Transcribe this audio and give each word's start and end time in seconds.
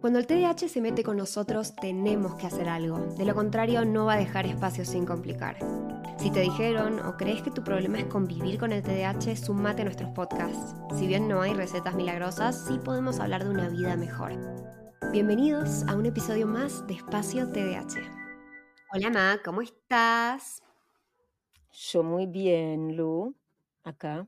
Cuando 0.00 0.18
el 0.18 0.26
TDAH 0.26 0.68
se 0.68 0.80
mete 0.80 1.04
con 1.04 1.16
nosotros, 1.16 1.76
tenemos 1.76 2.34
que 2.34 2.46
hacer 2.46 2.68
algo. 2.68 2.98
De 3.14 3.24
lo 3.24 3.34
contrario, 3.34 3.84
no 3.84 4.06
va 4.06 4.14
a 4.14 4.18
dejar 4.18 4.46
espacio 4.46 4.84
sin 4.84 5.04
complicar. 5.04 5.58
Si 6.18 6.30
te 6.30 6.40
dijeron 6.40 6.98
o 6.98 7.16
crees 7.16 7.42
que 7.42 7.50
tu 7.50 7.62
problema 7.62 8.00
es 8.00 8.06
convivir 8.06 8.58
con 8.58 8.72
el 8.72 8.82
TDAH, 8.82 9.36
sumate 9.36 9.82
a 9.82 9.84
nuestros 9.84 10.10
podcasts. 10.10 10.74
Si 10.98 11.06
bien 11.06 11.28
no 11.28 11.42
hay 11.42 11.52
recetas 11.54 11.94
milagrosas, 11.94 12.66
sí 12.66 12.80
podemos 12.82 13.20
hablar 13.20 13.44
de 13.44 13.50
una 13.50 13.68
vida 13.68 13.96
mejor. 13.96 14.32
Bienvenidos 15.12 15.84
a 15.86 15.94
un 15.94 16.06
episodio 16.06 16.46
más 16.46 16.84
de 16.88 16.94
Espacio 16.94 17.52
TDAH. 17.52 18.00
Hola, 18.94 19.10
Ma, 19.10 19.40
¿cómo 19.44 19.60
estás? 19.60 20.62
Yo 21.70 22.02
muy 22.02 22.26
bien, 22.26 22.96
Lu, 22.96 23.36
acá. 23.84 24.26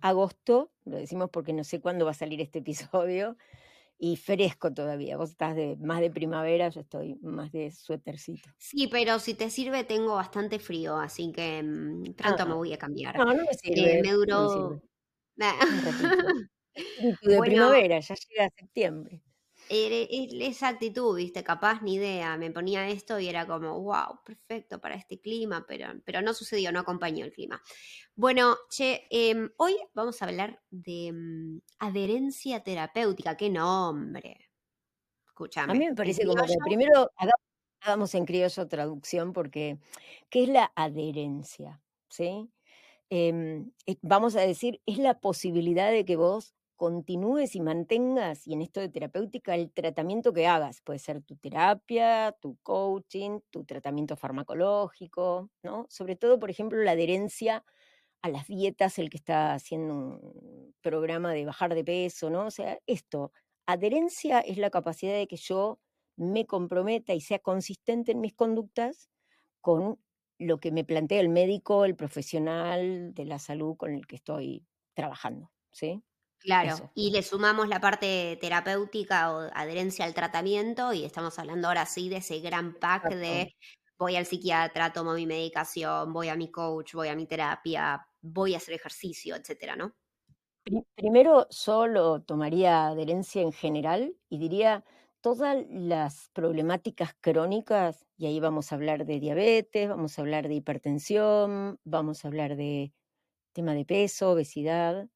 Agosto, 0.00 0.72
lo 0.84 0.96
decimos 0.96 1.30
porque 1.30 1.52
no 1.52 1.62
sé 1.62 1.80
cuándo 1.80 2.04
va 2.04 2.10
a 2.12 2.14
salir 2.14 2.40
este 2.40 2.58
episodio, 2.58 3.36
y 3.98 4.16
fresco 4.16 4.72
todavía. 4.74 5.16
Vos 5.16 5.30
estás 5.30 5.56
de 5.56 5.76
más 5.78 6.00
de 6.00 6.10
primavera, 6.10 6.68
yo 6.70 6.80
estoy 6.82 7.16
más 7.22 7.52
de 7.52 7.70
suétercito. 7.72 8.50
Sí, 8.60 8.88
pero 8.88 9.18
si 9.18 9.34
te 9.34 9.50
sirve 9.50 9.84
tengo 9.84 10.14
bastante 10.14 10.58
frío, 10.58 10.96
así 10.96 11.32
que 11.32 11.62
mm, 11.62 12.14
pronto 12.14 12.42
Ah. 12.42 12.46
me 12.46 12.54
voy 12.54 12.72
a 12.72 12.78
cambiar. 12.78 13.16
No, 13.16 13.24
no 13.26 13.44
me 13.44 13.54
Eh, 13.64 13.98
sirve. 13.98 14.00
me 14.00 14.12
no 14.28 14.38
me 14.42 14.48
duró... 14.48 14.48
sirve. 14.48 14.82
Ratito. 15.82 16.26
Espíritu 16.74 17.30
de 17.30 17.36
Bueno. 17.38 17.42
primavera, 17.42 18.00
ya 18.00 18.14
llega 18.16 18.50
septiembre. 18.56 19.22
Esa 19.68 20.68
actitud, 20.68 21.16
viste, 21.16 21.42
capaz 21.42 21.82
ni 21.82 21.94
idea. 21.94 22.36
Me 22.36 22.50
ponía 22.50 22.88
esto 22.88 23.18
y 23.18 23.28
era 23.28 23.46
como, 23.46 23.80
wow, 23.80 24.20
perfecto 24.24 24.80
para 24.80 24.94
este 24.94 25.20
clima, 25.20 25.64
pero, 25.66 25.86
pero 26.04 26.20
no 26.22 26.34
sucedió, 26.34 26.70
no 26.70 26.80
acompañó 26.80 27.24
el 27.24 27.32
clima. 27.32 27.62
Bueno, 28.14 28.56
che, 28.70 29.06
em, 29.10 29.50
hoy 29.58 29.76
vamos 29.94 30.20
a 30.22 30.26
hablar 30.26 30.62
de 30.70 31.12
mm, 31.12 31.58
adherencia 31.78 32.62
terapéutica. 32.62 33.36
¡Qué 33.36 33.50
nombre! 33.50 34.50
Escúchame. 35.26 35.72
A 35.72 35.74
mí 35.74 35.86
me 35.88 35.94
parece 35.94 36.26
como 36.26 36.46
que 36.46 36.54
primero 36.62 37.10
haga- 37.16 37.32
hagamos 37.80 38.14
en 38.14 38.24
criollo 38.26 38.68
traducción 38.68 39.32
porque 39.32 39.78
¿qué 40.30 40.44
es 40.44 40.48
la 40.48 40.72
adherencia? 40.76 41.82
¿Sí? 42.08 42.50
Em, 43.10 43.72
eh, 43.86 43.96
vamos 44.02 44.36
a 44.36 44.42
decir, 44.42 44.82
es 44.86 44.98
la 44.98 45.20
posibilidad 45.20 45.90
de 45.92 46.04
que 46.04 46.16
vos 46.16 46.54
continúes 46.84 47.56
y 47.56 47.62
mantengas, 47.62 48.46
y 48.46 48.52
en 48.52 48.60
esto 48.60 48.78
de 48.78 48.90
terapéutica, 48.90 49.54
el 49.54 49.72
tratamiento 49.72 50.34
que 50.34 50.46
hagas. 50.46 50.82
Puede 50.82 50.98
ser 50.98 51.22
tu 51.22 51.34
terapia, 51.34 52.36
tu 52.42 52.58
coaching, 52.62 53.40
tu 53.48 53.64
tratamiento 53.64 54.16
farmacológico, 54.16 55.48
¿no? 55.62 55.86
Sobre 55.88 56.14
todo, 56.14 56.38
por 56.38 56.50
ejemplo, 56.50 56.78
la 56.82 56.90
adherencia 56.90 57.64
a 58.20 58.28
las 58.28 58.48
dietas, 58.48 58.98
el 58.98 59.08
que 59.08 59.16
está 59.16 59.54
haciendo 59.54 59.94
un 59.94 60.74
programa 60.82 61.32
de 61.32 61.46
bajar 61.46 61.74
de 61.74 61.84
peso, 61.84 62.28
¿no? 62.28 62.44
O 62.48 62.50
sea, 62.50 62.78
esto, 62.86 63.32
adherencia 63.64 64.40
es 64.40 64.58
la 64.58 64.68
capacidad 64.68 65.14
de 65.14 65.26
que 65.26 65.36
yo 65.36 65.80
me 66.16 66.44
comprometa 66.44 67.14
y 67.14 67.22
sea 67.22 67.38
consistente 67.38 68.12
en 68.12 68.20
mis 68.20 68.34
conductas 68.34 69.08
con 69.62 69.98
lo 70.38 70.60
que 70.60 70.70
me 70.70 70.84
plantea 70.84 71.20
el 71.20 71.30
médico, 71.30 71.86
el 71.86 71.96
profesional 71.96 73.14
de 73.14 73.24
la 73.24 73.38
salud 73.38 73.74
con 73.74 73.94
el 73.94 74.06
que 74.06 74.16
estoy 74.16 74.66
trabajando, 74.92 75.50
¿sí? 75.72 76.02
Claro, 76.38 76.82
Eso. 76.82 76.90
y 76.94 77.10
le 77.10 77.22
sumamos 77.22 77.68
la 77.68 77.80
parte 77.80 78.36
terapéutica 78.40 79.32
o 79.34 79.50
adherencia 79.54 80.04
al 80.04 80.12
tratamiento 80.14 80.92
y 80.92 81.04
estamos 81.04 81.38
hablando 81.38 81.68
ahora 81.68 81.86
sí 81.86 82.10
de 82.10 82.16
ese 82.18 82.40
gran 82.40 82.74
pack 82.78 83.08
de 83.10 83.54
voy 83.98 84.16
al 84.16 84.26
psiquiatra, 84.26 84.92
tomo 84.92 85.14
mi 85.14 85.26
medicación, 85.26 86.12
voy 86.12 86.28
a 86.28 86.36
mi 86.36 86.50
coach, 86.50 86.92
voy 86.94 87.08
a 87.08 87.16
mi 87.16 87.26
terapia, 87.26 88.06
voy 88.20 88.54
a 88.54 88.58
hacer 88.58 88.74
ejercicio, 88.74 89.36
etcétera, 89.36 89.74
¿no? 89.76 89.96
Pri- 90.64 90.86
Primero, 90.94 91.46
yo 91.50 91.86
lo 91.86 92.22
tomaría 92.22 92.88
adherencia 92.88 93.42
en 93.42 93.52
general 93.52 94.16
y 94.28 94.38
diría 94.38 94.84
todas 95.20 95.64
las 95.70 96.30
problemáticas 96.32 97.14
crónicas, 97.20 98.06
y 98.16 98.26
ahí 98.26 98.40
vamos 98.40 98.72
a 98.72 98.74
hablar 98.74 99.06
de 99.06 99.20
diabetes, 99.20 99.88
vamos 99.88 100.18
a 100.18 100.22
hablar 100.22 100.48
de 100.48 100.54
hipertensión, 100.54 101.80
vamos 101.84 102.24
a 102.24 102.28
hablar 102.28 102.56
de 102.56 102.92
tema 103.52 103.74
de 103.74 103.84
peso, 103.86 104.32
obesidad, 104.32 105.08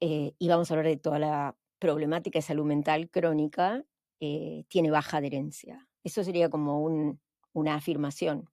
eh, 0.00 0.34
y 0.38 0.48
vamos 0.48 0.70
a 0.70 0.74
hablar 0.74 0.86
de 0.86 0.96
toda 0.96 1.18
la 1.18 1.56
problemática 1.78 2.38
de 2.38 2.42
salud 2.42 2.64
mental 2.66 3.08
crónica, 3.10 3.84
eh, 4.20 4.64
tiene 4.68 4.90
baja 4.90 5.18
adherencia. 5.18 5.88
Eso 6.04 6.24
sería 6.24 6.48
como 6.50 6.82
un- 6.82 7.20
una 7.52 7.74
afirmación. 7.76 8.48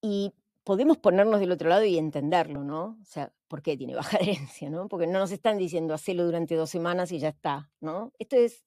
Y 0.00 0.32
podemos 0.64 0.98
ponernos 0.98 1.40
del 1.40 1.52
otro 1.52 1.68
lado 1.68 1.84
y 1.84 1.98
entenderlo, 1.98 2.64
¿no? 2.64 2.98
O 3.00 3.04
sea, 3.04 3.32
¿por 3.48 3.62
qué 3.62 3.76
tiene 3.76 3.94
baja 3.94 4.16
adherencia, 4.60 4.70
no? 4.70 4.88
Porque 4.88 5.06
no 5.06 5.18
nos 5.18 5.32
están 5.32 5.58
diciendo 5.58 5.94
hacelo 5.94 6.24
durante 6.24 6.54
dos 6.54 6.70
semanas 6.70 7.12
y 7.12 7.18
ya 7.18 7.28
está, 7.28 7.70
¿no? 7.80 8.12
Esto 8.18 8.36
es, 8.36 8.64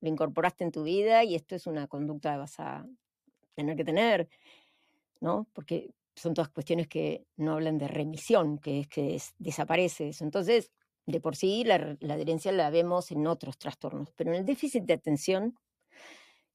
lo 0.00 0.08
incorporaste 0.08 0.64
en 0.64 0.72
tu 0.72 0.82
vida 0.82 1.24
y 1.24 1.34
esto 1.34 1.54
es 1.54 1.66
una 1.66 1.86
conducta 1.86 2.32
que 2.32 2.38
vas 2.38 2.58
a 2.60 2.86
tener 3.54 3.76
que 3.76 3.84
tener, 3.84 4.28
¿no? 5.20 5.48
Porque 5.52 5.94
son 6.14 6.34
todas 6.34 6.50
cuestiones 6.50 6.88
que 6.88 7.26
no 7.36 7.52
hablan 7.54 7.78
de 7.78 7.88
remisión, 7.88 8.58
que 8.58 8.80
es 8.80 8.88
que 8.88 9.14
es- 9.16 9.34
desaparece 9.38 10.08
eso. 10.08 10.24
Entonces, 10.24 10.72
de 11.06 11.20
por 11.20 11.36
sí, 11.36 11.64
la, 11.64 11.96
la 12.00 12.14
adherencia 12.14 12.52
la 12.52 12.70
vemos 12.70 13.10
en 13.10 13.26
otros 13.26 13.58
trastornos, 13.58 14.10
pero 14.16 14.30
en 14.30 14.36
el 14.36 14.44
déficit 14.44 14.84
de 14.84 14.94
atención, 14.94 15.56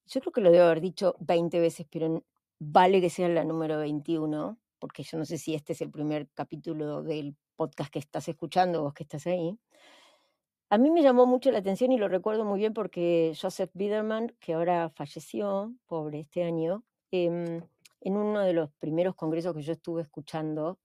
yo 0.06 0.22
creo 0.22 0.31
que 0.31 0.41
lo 0.41 0.52
debo 0.52 0.66
haber 0.66 0.81
dicho 0.81 1.16
20 1.19 1.59
veces, 1.59 1.85
pero 1.90 2.24
vale 2.59 3.02
que 3.02 3.09
sea 3.09 3.28
la 3.30 3.44
número 3.44 3.78
21, 3.78 4.57
porque 4.80 5.03
yo 5.03 5.18
no 5.18 5.25
sé 5.25 5.38
si 5.38 5.53
este 5.53 5.74
es 5.74 5.81
el 5.81 5.91
primer 5.91 6.30
capítulo 6.34 7.03
del 7.03 7.36
podcast 7.56 7.91
que 7.91 8.00
estás 8.00 8.28
escuchando, 8.28 8.84
vos 8.84 8.94
que 8.94 9.03
estás 9.03 9.28
ahí. 9.28 9.57
A 10.69 10.78
mí 10.78 10.91
me 10.91 11.02
llamó 11.02 11.25
mucho 11.25 11.50
la 11.52 11.59
atención 11.59 11.91
y 11.91 11.97
lo 11.97 12.09
recuerdo 12.09 12.44
muy 12.44 12.59
bien 12.59 12.74
porque 12.74 13.34
Joseph 13.40 13.72
Biederman, 13.74 14.36
que 14.40 14.53
ahora 14.53 14.90
falleció, 14.90 15.74
pobre, 15.88 16.22
este 16.22 16.44
año, 16.44 16.84
em, 17.12 17.62
en 18.02 18.18
uno 18.18 18.41
de 18.41 18.53
los 18.53 18.72
primeros 18.74 19.16
congresos 19.16 19.53
que 19.56 19.62
yo 19.62 19.74
estuve 19.74 20.02
escuchando, 20.02 20.78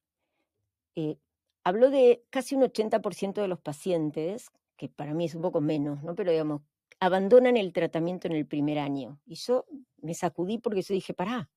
eh, 0.94 1.16
habló 1.64 1.90
de 1.90 2.24
casi 2.30 2.54
un 2.54 2.62
80% 2.62 3.40
de 3.40 3.48
los 3.48 3.60
pacientes, 3.60 4.50
que 4.76 4.88
para 4.88 5.14
mí 5.14 5.26
es 5.26 5.34
un 5.34 5.42
poco 5.42 5.60
menos, 5.60 6.02
¿no? 6.02 6.14
Pero 6.14 6.30
digamos, 6.30 6.62
abandonan 7.00 7.56
el 7.56 7.72
tratamiento 7.72 8.28
en 8.28 8.34
el 8.34 8.46
primer 8.46 8.78
año. 8.78 9.20
Y 9.26 9.36
yo 9.36 9.66
me 10.00 10.14
sacudí 10.14 10.58
porque 10.58 10.82
yo 10.82 10.94
dije, 10.94 11.14
pará, 11.14 11.50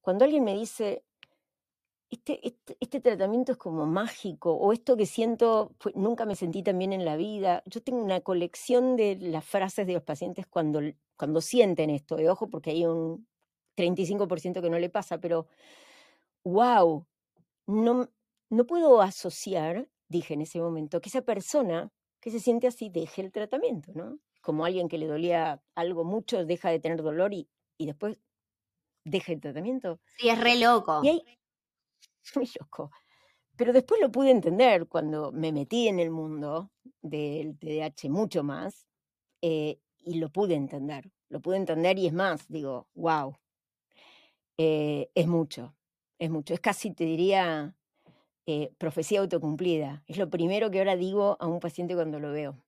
cuando 0.00 0.24
alguien 0.24 0.44
me 0.44 0.54
dice, 0.54 1.04
este, 2.10 2.46
este, 2.46 2.76
este 2.80 3.00
tratamiento 3.00 3.52
es 3.52 3.58
como 3.58 3.86
mágico, 3.86 4.52
o 4.52 4.72
esto 4.72 4.96
que 4.96 5.06
siento, 5.06 5.74
nunca 5.94 6.26
me 6.26 6.36
sentí 6.36 6.62
tan 6.62 6.78
bien 6.78 6.92
en 6.92 7.04
la 7.04 7.16
vida, 7.16 7.62
yo 7.66 7.82
tengo 7.82 8.02
una 8.02 8.20
colección 8.20 8.96
de 8.96 9.16
las 9.16 9.44
frases 9.44 9.86
de 9.86 9.94
los 9.94 10.02
pacientes 10.02 10.46
cuando, 10.46 10.80
cuando 11.16 11.40
sienten 11.40 11.90
esto, 11.90 12.16
de 12.16 12.28
ojo, 12.28 12.50
porque 12.50 12.70
hay 12.70 12.84
un 12.84 13.26
35% 13.76 14.60
que 14.60 14.70
no 14.70 14.78
le 14.78 14.90
pasa, 14.90 15.18
pero 15.18 15.46
wow, 16.44 17.06
no, 17.66 18.08
no 18.52 18.66
puedo 18.66 19.02
asociar, 19.02 19.88
dije 20.08 20.34
en 20.34 20.42
ese 20.42 20.60
momento, 20.60 21.00
que 21.00 21.08
esa 21.10 21.22
persona 21.22 21.90
que 22.20 22.30
se 22.30 22.40
siente 22.40 22.66
así 22.68 22.90
deje 22.90 23.22
el 23.22 23.32
tratamiento, 23.32 23.92
¿no? 23.94 24.18
Como 24.42 24.64
alguien 24.64 24.88
que 24.88 24.98
le 24.98 25.06
dolía 25.08 25.62
algo 25.76 26.04
mucho, 26.04 26.44
deja 26.46 26.70
de 26.70 26.80
tener 26.80 27.02
dolor 27.02 27.34
y, 27.34 27.48
y 27.78 27.86
después 27.86 28.18
deja 29.04 29.32
el 29.32 29.40
tratamiento. 29.40 30.00
Sí, 30.16 30.28
es 30.28 30.38
re 30.40 30.56
loco. 30.58 31.02
Y 31.02 31.08
ahí, 31.08 31.22
muy 32.36 32.48
loco. 32.60 32.90
Pero 33.56 33.72
después 33.72 34.00
lo 34.00 34.10
pude 34.12 34.30
entender 34.30 34.88
cuando 34.88 35.32
me 35.32 35.52
metí 35.52 35.88
en 35.88 36.00
el 36.00 36.10
mundo 36.10 36.72
del 37.02 37.58
TDAH 37.58 38.10
mucho 38.10 38.42
más. 38.44 38.86
eh, 39.42 39.80
y 40.00 40.16
lo 40.20 40.30
pude 40.30 40.54
entender, 40.54 41.10
lo 41.30 41.40
pude 41.42 41.56
entender 41.58 41.98
y 41.98 42.06
es 42.08 42.12
más, 42.14 42.48
digo, 42.48 42.88
wow, 42.94 43.36
eh, 44.58 45.10
es 45.14 45.26
mucho, 45.26 45.76
es 46.18 46.30
mucho, 46.30 46.54
es 46.54 46.60
casi, 46.60 46.92
te 46.92 47.04
diría, 47.04 47.76
eh, 48.46 48.72
profecía 48.78 49.20
autocumplida. 49.20 50.02
Es 50.06 50.18
lo 50.18 50.30
primero 50.30 50.70
que 50.70 50.78
ahora 50.78 50.96
digo 50.96 51.36
a 51.40 51.46
un 51.46 51.60
paciente 51.60 51.94
cuando 51.94 52.18
lo 52.20 52.32
veo. 52.32 52.64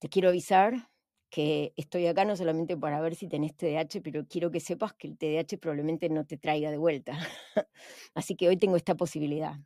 Te 0.00 0.08
quiero 0.08 0.30
avisar 0.30 0.90
que 1.30 1.72
estoy 1.76 2.06
acá 2.06 2.24
no 2.24 2.36
solamente 2.36 2.76
para 2.76 3.00
ver 3.00 3.14
si 3.14 3.28
tenés 3.28 3.56
TDAH, 3.56 4.02
pero 4.02 4.26
quiero 4.26 4.50
que 4.50 4.60
sepas 4.60 4.94
que 4.94 5.06
el 5.08 5.16
TDAH 5.16 5.58
probablemente 5.60 6.08
no 6.08 6.26
te 6.26 6.36
traiga 6.36 6.70
de 6.70 6.78
vuelta. 6.78 7.12
Así 8.14 8.36
que 8.36 8.48
hoy 8.48 8.56
tengo 8.56 8.76
esta 8.76 8.96
posibilidad. 8.96 9.56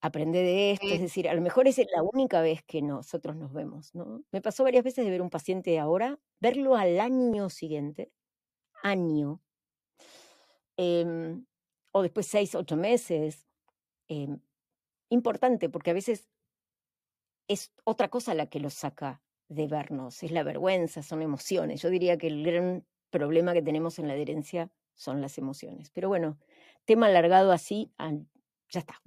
Aprende 0.00 0.40
de 0.40 0.72
esto, 0.72 0.86
es 0.88 1.00
decir, 1.00 1.28
a 1.28 1.34
lo 1.34 1.40
mejor 1.40 1.68
es 1.68 1.78
la 1.78 2.02
única 2.02 2.40
vez 2.42 2.62
que 2.64 2.82
nosotros 2.82 3.36
nos 3.36 3.52
vemos, 3.52 3.94
¿no? 3.94 4.24
Me 4.32 4.42
pasó 4.42 4.64
varias 4.64 4.82
veces 4.82 5.04
de 5.04 5.10
ver 5.12 5.22
un 5.22 5.30
paciente 5.30 5.78
ahora, 5.78 6.18
verlo 6.40 6.74
al 6.74 6.98
año 6.98 7.48
siguiente, 7.50 8.10
año, 8.82 9.40
em, 10.76 11.44
o 11.92 12.02
después 12.02 12.26
seis, 12.26 12.54
ocho 12.54 12.76
meses. 12.76 13.46
Em, 14.12 14.40
importante, 15.08 15.70
porque 15.70 15.90
a 15.90 15.94
veces 15.94 16.28
es 17.48 17.72
otra 17.84 18.08
cosa 18.08 18.34
la 18.34 18.46
que 18.46 18.60
los 18.60 18.74
saca 18.74 19.22
de 19.48 19.66
vernos, 19.66 20.22
es 20.22 20.30
la 20.32 20.42
vergüenza, 20.42 21.02
son 21.02 21.22
emociones. 21.22 21.80
Yo 21.80 21.88
diría 21.88 22.18
que 22.18 22.26
el 22.26 22.44
gran 22.44 22.84
problema 23.08 23.54
que 23.54 23.62
tenemos 23.62 23.98
en 23.98 24.08
la 24.08 24.12
adherencia 24.12 24.70
son 24.94 25.22
las 25.22 25.38
emociones. 25.38 25.90
Pero 25.90 26.08
bueno, 26.08 26.38
tema 26.84 27.06
alargado 27.06 27.52
así, 27.52 27.90
ya 28.68 28.80
está. 28.80 29.00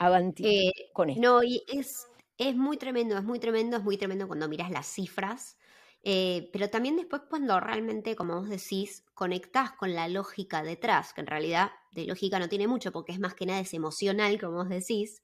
Avanti 0.00 0.66
eh, 0.66 0.72
con 0.92 1.10
esto. 1.10 1.22
No, 1.22 1.44
y 1.44 1.62
es, 1.72 2.08
es 2.38 2.56
muy 2.56 2.76
tremendo, 2.76 3.16
es 3.16 3.24
muy 3.24 3.38
tremendo, 3.38 3.76
es 3.76 3.84
muy 3.84 3.96
tremendo 3.96 4.26
cuando 4.26 4.48
miras 4.48 4.70
las 4.72 4.86
cifras. 4.86 5.56
Eh, 6.04 6.50
pero 6.52 6.68
también 6.68 6.96
después 6.96 7.22
cuando 7.28 7.60
realmente, 7.60 8.16
como 8.16 8.40
vos 8.40 8.48
decís, 8.48 9.04
conectás 9.14 9.72
con 9.72 9.94
la 9.94 10.08
lógica 10.08 10.62
detrás, 10.62 11.12
que 11.14 11.20
en 11.20 11.28
realidad 11.28 11.70
de 11.92 12.06
lógica 12.06 12.38
no 12.38 12.48
tiene 12.48 12.66
mucho 12.66 12.90
porque 12.90 13.12
es 13.12 13.20
más 13.20 13.34
que 13.34 13.46
nada 13.46 13.60
es 13.60 13.72
emocional, 13.72 14.40
como 14.40 14.54
vos 14.54 14.68
decís, 14.68 15.22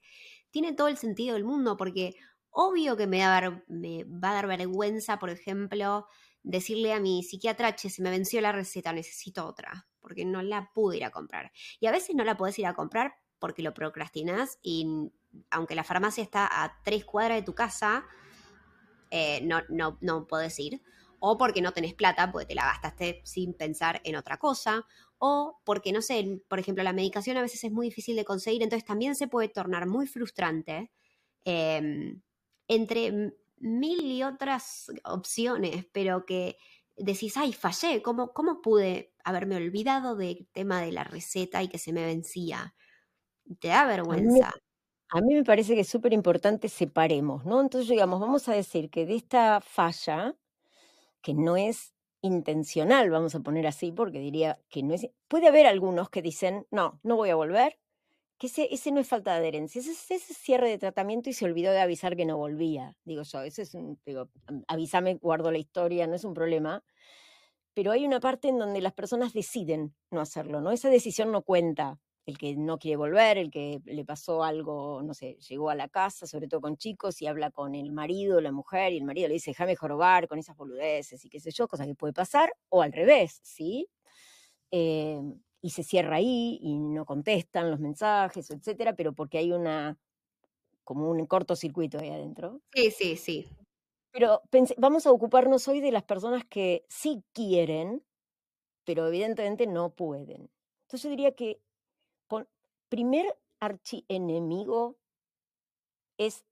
tiene 0.50 0.72
todo 0.72 0.88
el 0.88 0.96
sentido 0.96 1.34
del 1.34 1.44
mundo 1.44 1.76
porque 1.76 2.14
Obvio 2.50 2.96
que 2.96 3.06
me, 3.06 3.18
me 3.68 4.04
va 4.04 4.30
a 4.30 4.34
dar 4.34 4.46
vergüenza, 4.46 5.18
por 5.18 5.30
ejemplo, 5.30 6.08
decirle 6.42 6.92
a 6.92 7.00
mi 7.00 7.22
psiquiatra, 7.22 7.76
che, 7.76 7.90
se 7.90 8.02
me 8.02 8.10
venció 8.10 8.40
la 8.40 8.50
receta, 8.50 8.92
necesito 8.92 9.46
otra, 9.46 9.86
porque 10.00 10.24
no 10.24 10.42
la 10.42 10.72
pude 10.74 10.96
ir 10.96 11.04
a 11.04 11.10
comprar. 11.10 11.52
Y 11.78 11.86
a 11.86 11.92
veces 11.92 12.16
no 12.16 12.24
la 12.24 12.36
podés 12.36 12.58
ir 12.58 12.66
a 12.66 12.74
comprar 12.74 13.14
porque 13.38 13.62
lo 13.62 13.74
procrastinás 13.74 14.58
y 14.62 15.10
aunque 15.50 15.76
la 15.76 15.84
farmacia 15.84 16.24
está 16.24 16.48
a 16.50 16.80
tres 16.82 17.04
cuadras 17.04 17.38
de 17.38 17.44
tu 17.44 17.54
casa, 17.54 18.04
eh, 19.10 19.40
no, 19.42 19.62
no, 19.68 19.98
no 20.00 20.26
podés 20.26 20.58
ir. 20.58 20.82
O 21.20 21.36
porque 21.36 21.62
no 21.62 21.72
tenés 21.72 21.94
plata, 21.94 22.30
porque 22.30 22.46
te 22.46 22.54
la 22.54 22.64
gastaste 22.64 23.20
sin 23.24 23.54
pensar 23.54 24.00
en 24.04 24.16
otra 24.16 24.38
cosa. 24.38 24.86
O 25.18 25.60
porque, 25.64 25.92
no 25.92 26.00
sé, 26.00 26.42
por 26.48 26.58
ejemplo, 26.58 26.84
la 26.84 26.92
medicación 26.92 27.36
a 27.36 27.42
veces 27.42 27.64
es 27.64 27.72
muy 27.72 27.88
difícil 27.88 28.14
de 28.16 28.24
conseguir, 28.24 28.62
entonces 28.62 28.86
también 28.86 29.16
se 29.16 29.26
puede 29.26 29.48
tornar 29.48 29.86
muy 29.86 30.06
frustrante. 30.06 30.92
Em, 31.44 32.20
entre 32.68 33.34
mil 33.58 34.00
y 34.04 34.22
otras 34.22 34.92
opciones, 35.04 35.86
pero 35.92 36.26
que 36.26 36.56
decís, 36.96 37.36
ay, 37.36 37.52
fallé, 37.52 38.02
¿cómo, 38.02 38.32
cómo 38.32 38.60
pude 38.60 39.14
haberme 39.24 39.56
olvidado 39.56 40.16
del 40.16 40.46
tema 40.52 40.80
de 40.82 40.92
la 40.92 41.04
receta 41.04 41.62
y 41.62 41.68
que 41.68 41.78
se 41.78 41.92
me 41.92 42.04
vencía? 42.04 42.74
Te 43.60 43.68
da 43.68 43.86
vergüenza. 43.86 44.52
A 45.10 45.20
mí, 45.22 45.34
me 45.34 45.44
parece 45.44 45.74
que 45.74 45.80
es 45.80 45.88
súper 45.88 46.12
importante 46.12 46.68
separemos, 46.68 47.44
¿no? 47.46 47.60
Entonces, 47.62 47.88
digamos, 47.88 48.20
vamos 48.20 48.46
a 48.48 48.52
decir 48.54 48.90
que 48.90 49.06
de 49.06 49.14
esta 49.16 49.60
falla, 49.62 50.36
que 51.22 51.34
no 51.34 51.56
es 51.56 51.94
intencional, 52.22 53.10
vamos 53.10 53.34
a 53.34 53.40
poner 53.40 53.66
así, 53.66 53.92
porque 53.92 54.20
diría 54.20 54.60
que 54.70 54.82
no 54.82 54.94
es... 54.94 55.08
Puede 55.28 55.48
haber 55.48 55.66
algunos 55.66 56.10
que 56.10 56.22
dicen, 56.22 56.66
no, 56.70 57.00
no 57.04 57.16
voy 57.16 57.30
a 57.30 57.36
volver, 57.36 57.78
que 58.38 58.48
ese, 58.48 58.92
no 58.92 59.00
es 59.00 59.08
falta 59.08 59.32
de 59.34 59.38
adherencia, 59.40 59.80
ese 59.80 59.92
es 60.16 60.22
cierre 60.24 60.70
de 60.70 60.78
tratamiento 60.78 61.30
y 61.30 61.34
se 61.34 61.46
olvidó 61.46 61.72
de 61.72 61.80
avisar 61.80 62.16
que 62.16 62.26
no 62.26 62.38
volvía. 62.38 62.96
Digo 63.04 63.22
yo, 63.24 63.42
ese 63.42 63.62
es 63.62 63.76
digo, 64.06 64.30
avísame, 64.68 65.16
guardo 65.16 65.52
la 65.52 65.58
historia, 65.58 66.06
no 66.06 66.16
es 66.16 66.24
un 66.24 66.34
problema. 66.34 66.84
Pero 67.74 67.92
hay 67.92 68.04
una 68.06 68.20
parte 68.20 68.48
en 68.48 68.58
donde 68.58 68.80
las 68.82 68.92
personas 68.94 69.32
deciden 69.32 69.94
no 70.10 70.20
hacerlo, 70.20 70.60
¿no? 70.60 70.72
Esa 70.72 70.90
decisión 70.90 71.32
no 71.32 71.42
cuenta. 71.42 71.98
El 72.28 72.36
que 72.36 72.54
no 72.56 72.78
quiere 72.78 72.96
volver, 72.98 73.38
el 73.38 73.50
que 73.50 73.80
le 73.86 74.04
pasó 74.04 74.44
algo, 74.44 75.02
no 75.02 75.14
sé, 75.14 75.38
llegó 75.48 75.70
a 75.70 75.74
la 75.74 75.88
casa, 75.88 76.26
sobre 76.26 76.46
todo 76.46 76.60
con 76.60 76.76
chicos, 76.76 77.22
y 77.22 77.26
habla 77.26 77.50
con 77.50 77.74
el 77.74 77.90
marido, 77.90 78.42
la 78.42 78.52
mujer, 78.52 78.92
y 78.92 78.98
el 78.98 79.04
marido 79.04 79.28
le 79.28 79.34
dice, 79.34 79.52
déjame 79.52 79.76
jorobar 79.76 80.28
con 80.28 80.38
esas 80.38 80.54
boludeces 80.54 81.24
y 81.24 81.30
qué 81.30 81.40
sé 81.40 81.52
yo, 81.52 81.66
cosa 81.68 81.86
que 81.86 81.94
puede 81.94 82.12
pasar, 82.12 82.52
o 82.68 82.82
al 82.82 82.92
revés, 82.92 83.40
¿sí? 83.42 83.88
Eh, 84.70 85.22
y 85.62 85.70
se 85.70 85.82
cierra 85.82 86.16
ahí 86.16 86.58
y 86.60 86.76
no 86.78 87.06
contestan 87.06 87.70
los 87.70 87.80
mensajes, 87.80 88.50
etcétera, 88.50 88.94
pero 88.94 89.14
porque 89.14 89.38
hay 89.38 89.52
una 89.52 89.98
como 90.84 91.10
un 91.10 91.26
cortocircuito 91.26 91.98
ahí 91.98 92.10
adentro. 92.10 92.60
Sí, 92.74 92.90
sí, 92.90 93.16
sí. 93.16 93.46
Pero 94.12 94.42
vamos 94.76 95.06
a 95.06 95.12
ocuparnos 95.12 95.66
hoy 95.68 95.80
de 95.80 95.92
las 95.92 96.04
personas 96.04 96.44
que 96.44 96.84
sí 96.88 97.24
quieren, 97.32 98.04
pero 98.84 99.06
evidentemente 99.08 99.66
no 99.66 99.94
pueden. 99.94 100.50
Entonces 100.82 101.04
yo 101.04 101.10
diría 101.10 101.32
que 101.34 101.60
primer 102.88 103.26
archienemigo 103.60 104.96
es 106.18 106.44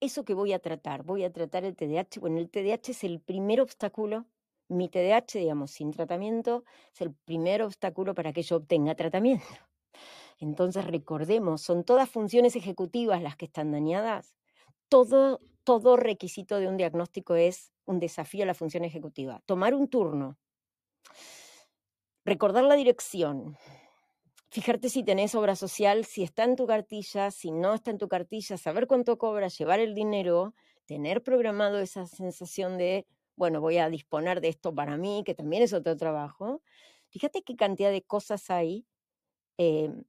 eso 0.00 0.24
que 0.24 0.34
voy 0.34 0.52
a 0.52 0.58
tratar. 0.58 1.02
Voy 1.02 1.24
a 1.24 1.32
tratar 1.32 1.64
el 1.64 1.76
TDAH. 1.76 2.20
Bueno, 2.20 2.38
el 2.38 2.50
TDAH 2.50 2.90
es 2.92 3.04
el 3.04 3.20
primer 3.20 3.60
obstáculo 3.60 4.26
mi 4.70 4.88
TDAH, 4.88 5.38
digamos, 5.38 5.72
sin 5.72 5.90
tratamiento, 5.90 6.64
es 6.94 7.00
el 7.02 7.12
primer 7.12 7.62
obstáculo 7.62 8.14
para 8.14 8.32
que 8.32 8.42
yo 8.42 8.56
obtenga 8.56 8.94
tratamiento. 8.94 9.44
Entonces, 10.38 10.86
recordemos, 10.86 11.60
son 11.60 11.84
todas 11.84 12.08
funciones 12.08 12.56
ejecutivas 12.56 13.20
las 13.20 13.36
que 13.36 13.46
están 13.46 13.72
dañadas. 13.72 14.36
Todo, 14.88 15.40
todo 15.64 15.96
requisito 15.96 16.58
de 16.58 16.68
un 16.68 16.76
diagnóstico 16.76 17.34
es 17.34 17.72
un 17.84 17.98
desafío 17.98 18.44
a 18.44 18.46
la 18.46 18.54
función 18.54 18.84
ejecutiva. 18.84 19.42
Tomar 19.44 19.74
un 19.74 19.88
turno, 19.88 20.38
recordar 22.24 22.64
la 22.64 22.76
dirección, 22.76 23.56
fijarte 24.50 24.88
si 24.88 25.02
tenés 25.04 25.34
obra 25.34 25.56
social, 25.56 26.04
si 26.04 26.22
está 26.22 26.44
en 26.44 26.56
tu 26.56 26.66
cartilla, 26.66 27.30
si 27.30 27.50
no 27.50 27.74
está 27.74 27.90
en 27.90 27.98
tu 27.98 28.08
cartilla, 28.08 28.56
saber 28.56 28.86
cuánto 28.86 29.18
cobra, 29.18 29.48
llevar 29.48 29.80
el 29.80 29.94
dinero, 29.94 30.54
tener 30.86 31.22
programado 31.22 31.78
esa 31.78 32.06
sensación 32.06 32.76
de 32.78 33.06
bueno, 33.40 33.62
voy 33.62 33.78
a 33.78 33.88
disponer 33.88 34.42
de 34.42 34.48
esto 34.48 34.74
para 34.74 34.98
mí, 34.98 35.22
que 35.24 35.34
también 35.34 35.62
es 35.62 35.72
otro 35.72 35.96
trabajo. 35.96 36.60
Fíjate 37.08 37.42
qué 37.42 37.56
cantidad 37.56 37.90
de 37.90 38.02
cosas 38.02 38.50
hay 38.50 38.84
em, 39.56 40.04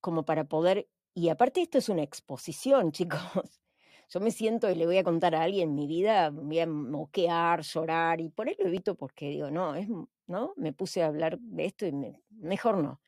como 0.00 0.24
para 0.24 0.44
poder, 0.44 0.88
y 1.12 1.28
aparte 1.30 1.60
esto 1.60 1.78
es 1.78 1.88
una 1.88 2.04
exposición, 2.04 2.92
chicos. 2.92 3.60
Yo 4.08 4.20
me 4.20 4.30
siento 4.30 4.70
y 4.70 4.76
le 4.76 4.86
voy 4.86 4.98
a 4.98 5.02
contar 5.02 5.34
a 5.34 5.42
alguien 5.42 5.74
mi 5.74 5.88
vida, 5.88 6.30
voy 6.30 6.60
a 6.60 6.68
moquear, 6.68 7.62
llorar, 7.62 8.20
y 8.20 8.28
por 8.28 8.48
eso 8.48 8.62
lo 8.62 8.68
evito 8.68 8.94
porque 8.94 9.30
digo, 9.30 9.50
no, 9.50 9.74
es, 9.74 9.88
¿no? 10.28 10.52
Me 10.56 10.72
puse 10.72 11.02
a 11.02 11.08
hablar 11.08 11.40
de 11.40 11.64
esto 11.64 11.84
y 11.84 11.92
mejor 12.30 12.78
no. 12.78 13.00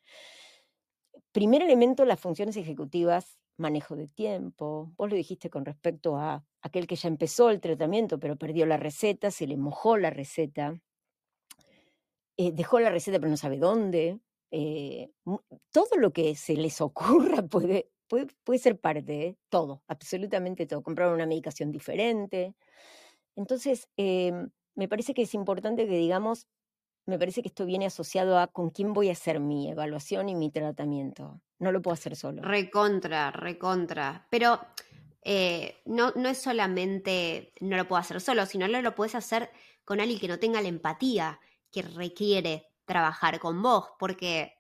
Primer 1.39 1.63
elemento, 1.63 2.05
las 2.05 2.19
funciones 2.19 2.57
ejecutivas, 2.57 3.39
manejo 3.59 3.95
de 3.95 4.09
tiempo. 4.09 4.93
Vos 4.97 5.09
lo 5.09 5.15
dijiste 5.15 5.51
con 5.51 5.65
respecto 5.65 6.17
a 6.17 6.45
aquel 6.63 6.89
que 6.89 6.97
ya 6.97 7.07
empezó 7.07 7.51
el 7.51 7.61
tratamiento 7.61 8.19
pero 8.19 8.35
perdió 8.35 8.67
la 8.67 8.77
receta, 8.77 9.31
se 9.31 9.47
le 9.47 9.57
mojó 9.57 9.97
la 9.99 10.11
receta, 10.11 10.81
eh, 12.37 12.51
dejó 12.51 12.81
la 12.81 12.91
receta 12.91 13.21
pero 13.21 13.31
no 13.31 13.37
sabe 13.37 13.59
dónde. 13.59 14.19
Eh, 14.51 15.13
todo 15.71 15.97
lo 15.97 16.13
que 16.13 16.35
se 16.35 16.55
les 16.55 16.81
ocurra 16.81 17.41
puede, 17.49 17.89
puede, 18.09 18.59
ser 18.59 18.81
parte, 18.81 19.27
¿eh? 19.29 19.37
todo, 19.49 19.85
absolutamente 19.87 20.67
todo. 20.67 20.83
Comprar 20.83 21.15
una 21.15 21.27
medicación 21.27 21.71
diferente. 21.71 22.57
Entonces, 23.37 23.89
em, 23.97 24.51
me 24.75 24.89
parece 24.89 25.15
que 25.15 25.23
es 25.23 25.35
importante 25.35 25.87
que 25.87 25.99
digamos, 25.99 26.49
me 27.09 27.19
parece 27.19 27.41
que 27.41 27.49
esto 27.49 27.65
viene 27.65 27.87
asociado 27.87 28.39
a 28.39 28.49
con 28.49 28.69
quién 28.69 28.93
voy 28.93 29.09
a 29.09 29.13
hacer 29.13 29.41
mi 29.41 29.71
evaluación 29.71 30.29
y 30.29 30.35
mi 30.35 30.51
tratamiento. 30.51 31.41
No 31.59 31.73
lo 31.73 31.81
puedo 31.81 31.95
hacer 31.95 32.15
solo. 32.15 32.43
Recontra, 32.43 33.31
recontra. 33.31 34.27
Pero 34.31 34.61
eh, 35.23 35.81
no, 35.87 36.13
no 36.17 36.29
es 36.29 36.37
solamente 36.37 37.55
no 37.61 37.79
lo 37.79 37.89
puedo 37.89 37.99
hacer 37.99 38.21
solo, 38.21 38.45
sino 38.45 38.69
lo, 38.69 38.95
puedes 38.95 39.15
hacer 39.15 39.51
con 39.87 40.01
alguien 40.01 40.21
que 40.21 40.29
no 40.29 40.39
tenga 40.39 40.61
la 40.61 40.69
empatía 40.69 41.41
que 41.73 41.81
requiere 41.81 42.67
trabajar 42.85 43.39
con 43.39 43.63
vos, 43.63 43.91
porque, 43.99 44.59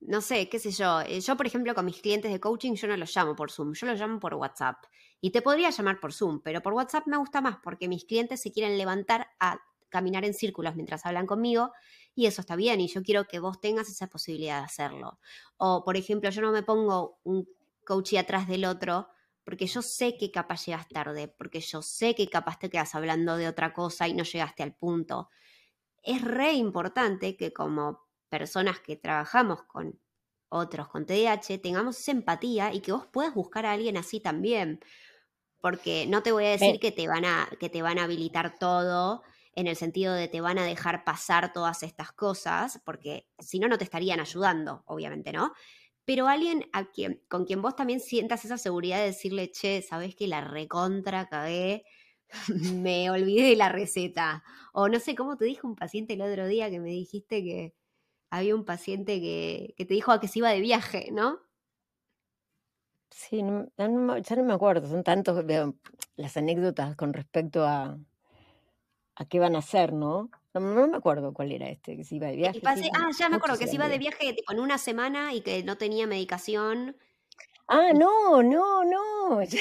no 0.00 0.20
sé, 0.20 0.48
qué 0.48 0.60
sé 0.60 0.70
yo, 0.70 1.00
eh, 1.00 1.20
yo 1.20 1.36
por 1.36 1.46
ejemplo 1.46 1.74
con 1.74 1.84
mis 1.84 2.00
clientes 2.00 2.32
de 2.32 2.40
coaching 2.40 2.74
yo 2.74 2.86
no 2.86 2.96
los 2.96 3.14
llamo 3.14 3.34
por 3.34 3.50
Zoom, 3.50 3.74
yo 3.74 3.86
los 3.88 3.98
llamo 3.98 4.20
por 4.20 4.34
WhatsApp. 4.34 4.84
Y 5.20 5.30
te 5.30 5.42
podría 5.42 5.70
llamar 5.70 5.98
por 5.98 6.12
Zoom, 6.12 6.40
pero 6.42 6.62
por 6.62 6.74
WhatsApp 6.74 7.06
me 7.06 7.16
gusta 7.16 7.40
más 7.40 7.56
porque 7.62 7.88
mis 7.88 8.04
clientes 8.04 8.40
se 8.40 8.52
quieren 8.52 8.78
levantar 8.78 9.28
a 9.40 9.60
caminar 9.88 10.24
en 10.24 10.34
círculos 10.34 10.74
mientras 10.74 11.06
hablan 11.06 11.26
conmigo 11.26 11.72
y 12.14 12.26
eso 12.26 12.40
está 12.40 12.56
bien 12.56 12.80
y 12.80 12.88
yo 12.88 13.02
quiero 13.02 13.26
que 13.26 13.38
vos 13.38 13.60
tengas 13.60 13.88
esa 13.88 14.06
posibilidad 14.08 14.58
de 14.60 14.64
hacerlo. 14.64 15.20
O, 15.58 15.84
por 15.84 15.96
ejemplo, 15.96 16.30
yo 16.30 16.42
no 16.42 16.50
me 16.50 16.62
pongo 16.62 17.18
un 17.24 17.46
coach 17.84 18.14
atrás 18.14 18.48
del 18.48 18.64
otro 18.64 19.08
porque 19.44 19.66
yo 19.66 19.80
sé 19.80 20.16
que 20.16 20.32
capaz 20.32 20.66
llegas 20.66 20.88
tarde, 20.88 21.28
porque 21.28 21.60
yo 21.60 21.82
sé 21.82 22.14
que 22.14 22.28
capaz 22.28 22.58
te 22.58 22.68
quedas 22.68 22.94
hablando 22.94 23.36
de 23.36 23.46
otra 23.46 23.72
cosa 23.72 24.08
y 24.08 24.14
no 24.14 24.24
llegaste 24.24 24.62
al 24.62 24.74
punto. 24.74 25.28
Es 26.02 26.22
re 26.22 26.54
importante 26.54 27.36
que 27.36 27.52
como 27.52 28.06
personas 28.28 28.80
que 28.80 28.96
trabajamos 28.96 29.62
con 29.64 30.00
otros 30.48 30.88
con 30.88 31.06
TDAH 31.06 31.58
tengamos 31.58 31.98
esa 31.98 32.12
empatía 32.12 32.72
y 32.72 32.80
que 32.80 32.92
vos 32.92 33.06
puedas 33.06 33.34
buscar 33.34 33.66
a 33.66 33.72
alguien 33.72 33.96
así 33.96 34.20
también. 34.20 34.80
Porque 35.60 36.06
no 36.06 36.22
te 36.22 36.32
voy 36.32 36.44
a 36.46 36.50
decir 36.50 36.78
que 36.80 36.92
te 36.92 37.08
van 37.08 37.24
a, 37.24 37.48
que 37.58 37.68
te 37.68 37.82
van 37.82 37.98
a 37.98 38.04
habilitar 38.04 38.58
todo 38.58 39.22
en 39.56 39.66
el 39.66 39.74
sentido 39.74 40.12
de 40.12 40.28
te 40.28 40.42
van 40.42 40.58
a 40.58 40.64
dejar 40.64 41.02
pasar 41.02 41.52
todas 41.52 41.82
estas 41.82 42.12
cosas, 42.12 42.80
porque 42.84 43.26
si 43.38 43.58
no, 43.58 43.68
no 43.68 43.78
te 43.78 43.84
estarían 43.84 44.20
ayudando, 44.20 44.84
obviamente, 44.86 45.32
¿no? 45.32 45.52
Pero 46.04 46.28
alguien 46.28 46.68
a 46.72 46.90
quien, 46.90 47.22
con 47.28 47.46
quien 47.46 47.62
vos 47.62 47.74
también 47.74 48.00
sientas 48.00 48.44
esa 48.44 48.58
seguridad 48.58 48.98
de 48.98 49.06
decirle, 49.06 49.50
che, 49.50 49.80
sabes 49.80 50.14
que 50.14 50.28
la 50.28 50.42
recontra 50.42 51.28
cagué, 51.28 51.84
me 52.74 53.10
olvidé 53.10 53.48
de 53.48 53.56
la 53.56 53.70
receta. 53.70 54.44
O 54.74 54.88
no 54.88 55.00
sé 55.00 55.14
cómo 55.14 55.38
te 55.38 55.46
dijo 55.46 55.66
un 55.66 55.74
paciente 55.74 56.12
el 56.12 56.22
otro 56.22 56.46
día 56.46 56.70
que 56.70 56.78
me 56.78 56.90
dijiste 56.90 57.42
que 57.42 57.74
había 58.28 58.54
un 58.54 58.66
paciente 58.66 59.20
que, 59.20 59.74
te 59.78 59.94
dijo 59.94 60.20
que 60.20 60.28
se 60.28 60.40
iba 60.40 60.50
de 60.50 60.60
viaje, 60.60 61.08
¿no? 61.12 61.40
Sí, 63.10 63.42
ya 63.78 63.88
no 63.88 64.44
me 64.44 64.52
acuerdo, 64.52 64.86
son 64.86 65.02
tantos 65.02 65.42
las 66.16 66.36
anécdotas 66.36 66.94
con 66.96 67.14
respecto 67.14 67.64
a, 67.64 67.98
a 69.16 69.24
qué 69.24 69.40
van 69.40 69.56
a 69.56 69.60
hacer, 69.60 69.92
¿no? 69.92 70.30
¿no? 70.54 70.86
me 70.88 70.96
acuerdo 70.96 71.32
cuál 71.32 71.52
era 71.52 71.68
este, 71.68 71.96
que 71.96 72.04
se 72.04 72.16
iba 72.16 72.28
de 72.28 72.36
viaje. 72.36 72.60
ah, 72.64 73.10
ya 73.18 73.28
me 73.28 73.36
acuerdo, 73.36 73.58
que 73.58 73.66
se 73.66 73.74
iba 73.74 73.88
de 73.88 73.98
viaje 73.98 74.32
tipo, 74.32 74.52
en 74.52 74.60
una 74.60 74.78
semana 74.78 75.34
y 75.34 75.40
que 75.40 75.62
no 75.62 75.76
tenía 75.76 76.06
medicación. 76.06 76.96
Ah, 77.68 77.92
no, 77.92 78.42
no, 78.42 78.84
no, 78.84 79.40
es 79.40 79.60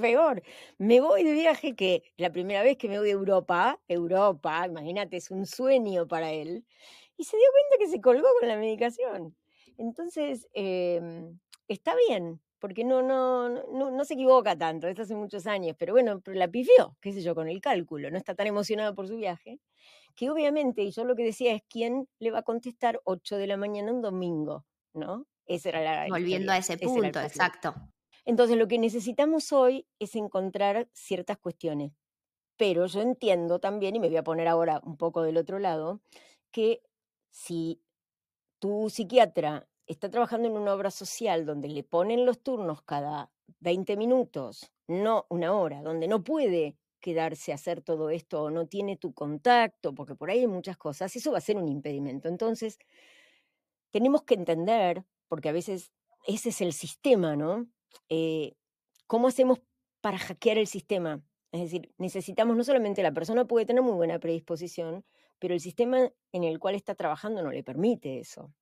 peor. 0.00 0.42
Me 0.78 1.00
voy 1.00 1.22
de 1.22 1.32
viaje 1.32 1.76
que 1.76 2.02
la 2.16 2.32
primera 2.32 2.62
vez 2.62 2.76
que 2.76 2.88
me 2.88 2.98
voy 2.98 3.10
a 3.10 3.12
Europa, 3.12 3.80
Europa, 3.86 4.66
imagínate, 4.66 5.18
es 5.18 5.30
un 5.30 5.46
sueño 5.46 6.08
para 6.08 6.32
él, 6.32 6.64
y 7.16 7.24
se 7.24 7.36
dio 7.36 7.46
cuenta 7.52 7.84
que 7.84 7.90
se 7.90 8.00
colgó 8.00 8.28
con 8.40 8.48
la 8.48 8.56
medicación. 8.56 9.36
Entonces, 9.78 10.48
em, 10.52 11.38
está 11.68 11.94
bien, 12.08 12.40
porque 12.58 12.84
no, 12.84 13.02
no, 13.02 13.48
no, 13.48 13.90
no 13.90 14.04
se 14.04 14.14
equivoca 14.14 14.56
tanto, 14.56 14.88
esto 14.88 15.02
hace 15.02 15.14
muchos 15.14 15.46
años, 15.46 15.76
pero 15.78 15.92
bueno, 15.92 16.20
la 16.26 16.48
pifió, 16.48 16.96
qué 17.00 17.12
sé 17.12 17.22
yo, 17.22 17.34
con 17.34 17.48
el 17.48 17.60
cálculo, 17.60 18.10
no 18.10 18.16
está 18.16 18.34
tan 18.34 18.46
emocionado 18.46 18.94
por 18.94 19.08
su 19.08 19.16
viaje, 19.16 19.60
que 20.14 20.30
obviamente, 20.30 20.82
y 20.82 20.90
yo 20.90 21.04
lo 21.04 21.14
que 21.14 21.24
decía 21.24 21.54
es, 21.54 21.62
¿quién 21.68 22.08
le 22.18 22.30
va 22.30 22.38
a 22.38 22.42
contestar 22.42 23.00
8 23.04 23.36
de 23.36 23.46
la 23.46 23.56
mañana 23.56 23.92
un 23.92 24.00
domingo? 24.00 24.64
¿No? 24.94 25.26
Esa 25.44 25.68
era 25.68 25.82
la... 25.82 26.06
Volviendo 26.08 26.52
a 26.52 26.56
ese 26.56 26.78
punto, 26.78 27.20
exacto. 27.20 27.74
Entonces, 28.24 28.56
lo 28.56 28.66
que 28.66 28.78
necesitamos 28.78 29.52
hoy 29.52 29.86
es 30.00 30.16
encontrar 30.16 30.88
ciertas 30.92 31.38
cuestiones, 31.38 31.92
pero 32.56 32.86
yo 32.86 33.02
entiendo 33.02 33.60
también, 33.60 33.94
y 33.94 34.00
me 34.00 34.08
voy 34.08 34.16
a 34.16 34.24
poner 34.24 34.48
ahora 34.48 34.80
un 34.82 34.96
poco 34.96 35.22
del 35.22 35.36
otro 35.36 35.58
lado, 35.58 36.00
que 36.50 36.82
si 37.30 37.80
tu 38.58 38.88
psiquiatra 38.88 39.68
está 39.86 40.10
trabajando 40.10 40.48
en 40.48 40.56
una 40.56 40.74
obra 40.74 40.90
social 40.90 41.46
donde 41.46 41.68
le 41.68 41.82
ponen 41.82 42.26
los 42.26 42.40
turnos 42.42 42.82
cada 42.82 43.30
20 43.60 43.96
minutos, 43.96 44.72
no 44.88 45.26
una 45.28 45.54
hora, 45.54 45.82
donde 45.82 46.08
no 46.08 46.24
puede 46.24 46.76
quedarse 47.00 47.52
a 47.52 47.56
hacer 47.56 47.82
todo 47.82 48.10
esto 48.10 48.42
o 48.42 48.50
no 48.50 48.66
tiene 48.66 48.96
tu 48.96 49.12
contacto, 49.12 49.94
porque 49.94 50.14
por 50.16 50.30
ahí 50.30 50.40
hay 50.40 50.46
muchas 50.46 50.76
cosas, 50.76 51.14
eso 51.14 51.30
va 51.32 51.38
a 51.38 51.42
ser 51.42 51.56
un 51.56 51.68
impedimento. 51.68 52.28
Entonces, 52.28 52.78
tenemos 53.90 54.22
que 54.24 54.34
entender, 54.34 55.04
porque 55.28 55.48
a 55.48 55.52
veces 55.52 55.92
ese 56.26 56.48
es 56.48 56.60
el 56.60 56.72
sistema, 56.72 57.36
¿no? 57.36 57.68
Eh, 58.08 58.54
¿Cómo 59.06 59.28
hacemos 59.28 59.60
para 60.00 60.18
hackear 60.18 60.58
el 60.58 60.66
sistema? 60.66 61.22
Es 61.52 61.60
decir, 61.60 61.94
necesitamos 61.96 62.56
no 62.56 62.64
solamente 62.64 63.02
la 63.02 63.12
persona 63.12 63.44
puede 63.44 63.66
tener 63.66 63.82
muy 63.82 63.94
buena 63.94 64.18
predisposición, 64.18 65.04
pero 65.38 65.54
el 65.54 65.60
sistema 65.60 66.10
en 66.32 66.44
el 66.44 66.58
cual 66.58 66.74
está 66.74 66.94
trabajando 66.94 67.42
no 67.42 67.52
le 67.52 67.62
permite 67.62 68.18
eso 68.18 68.52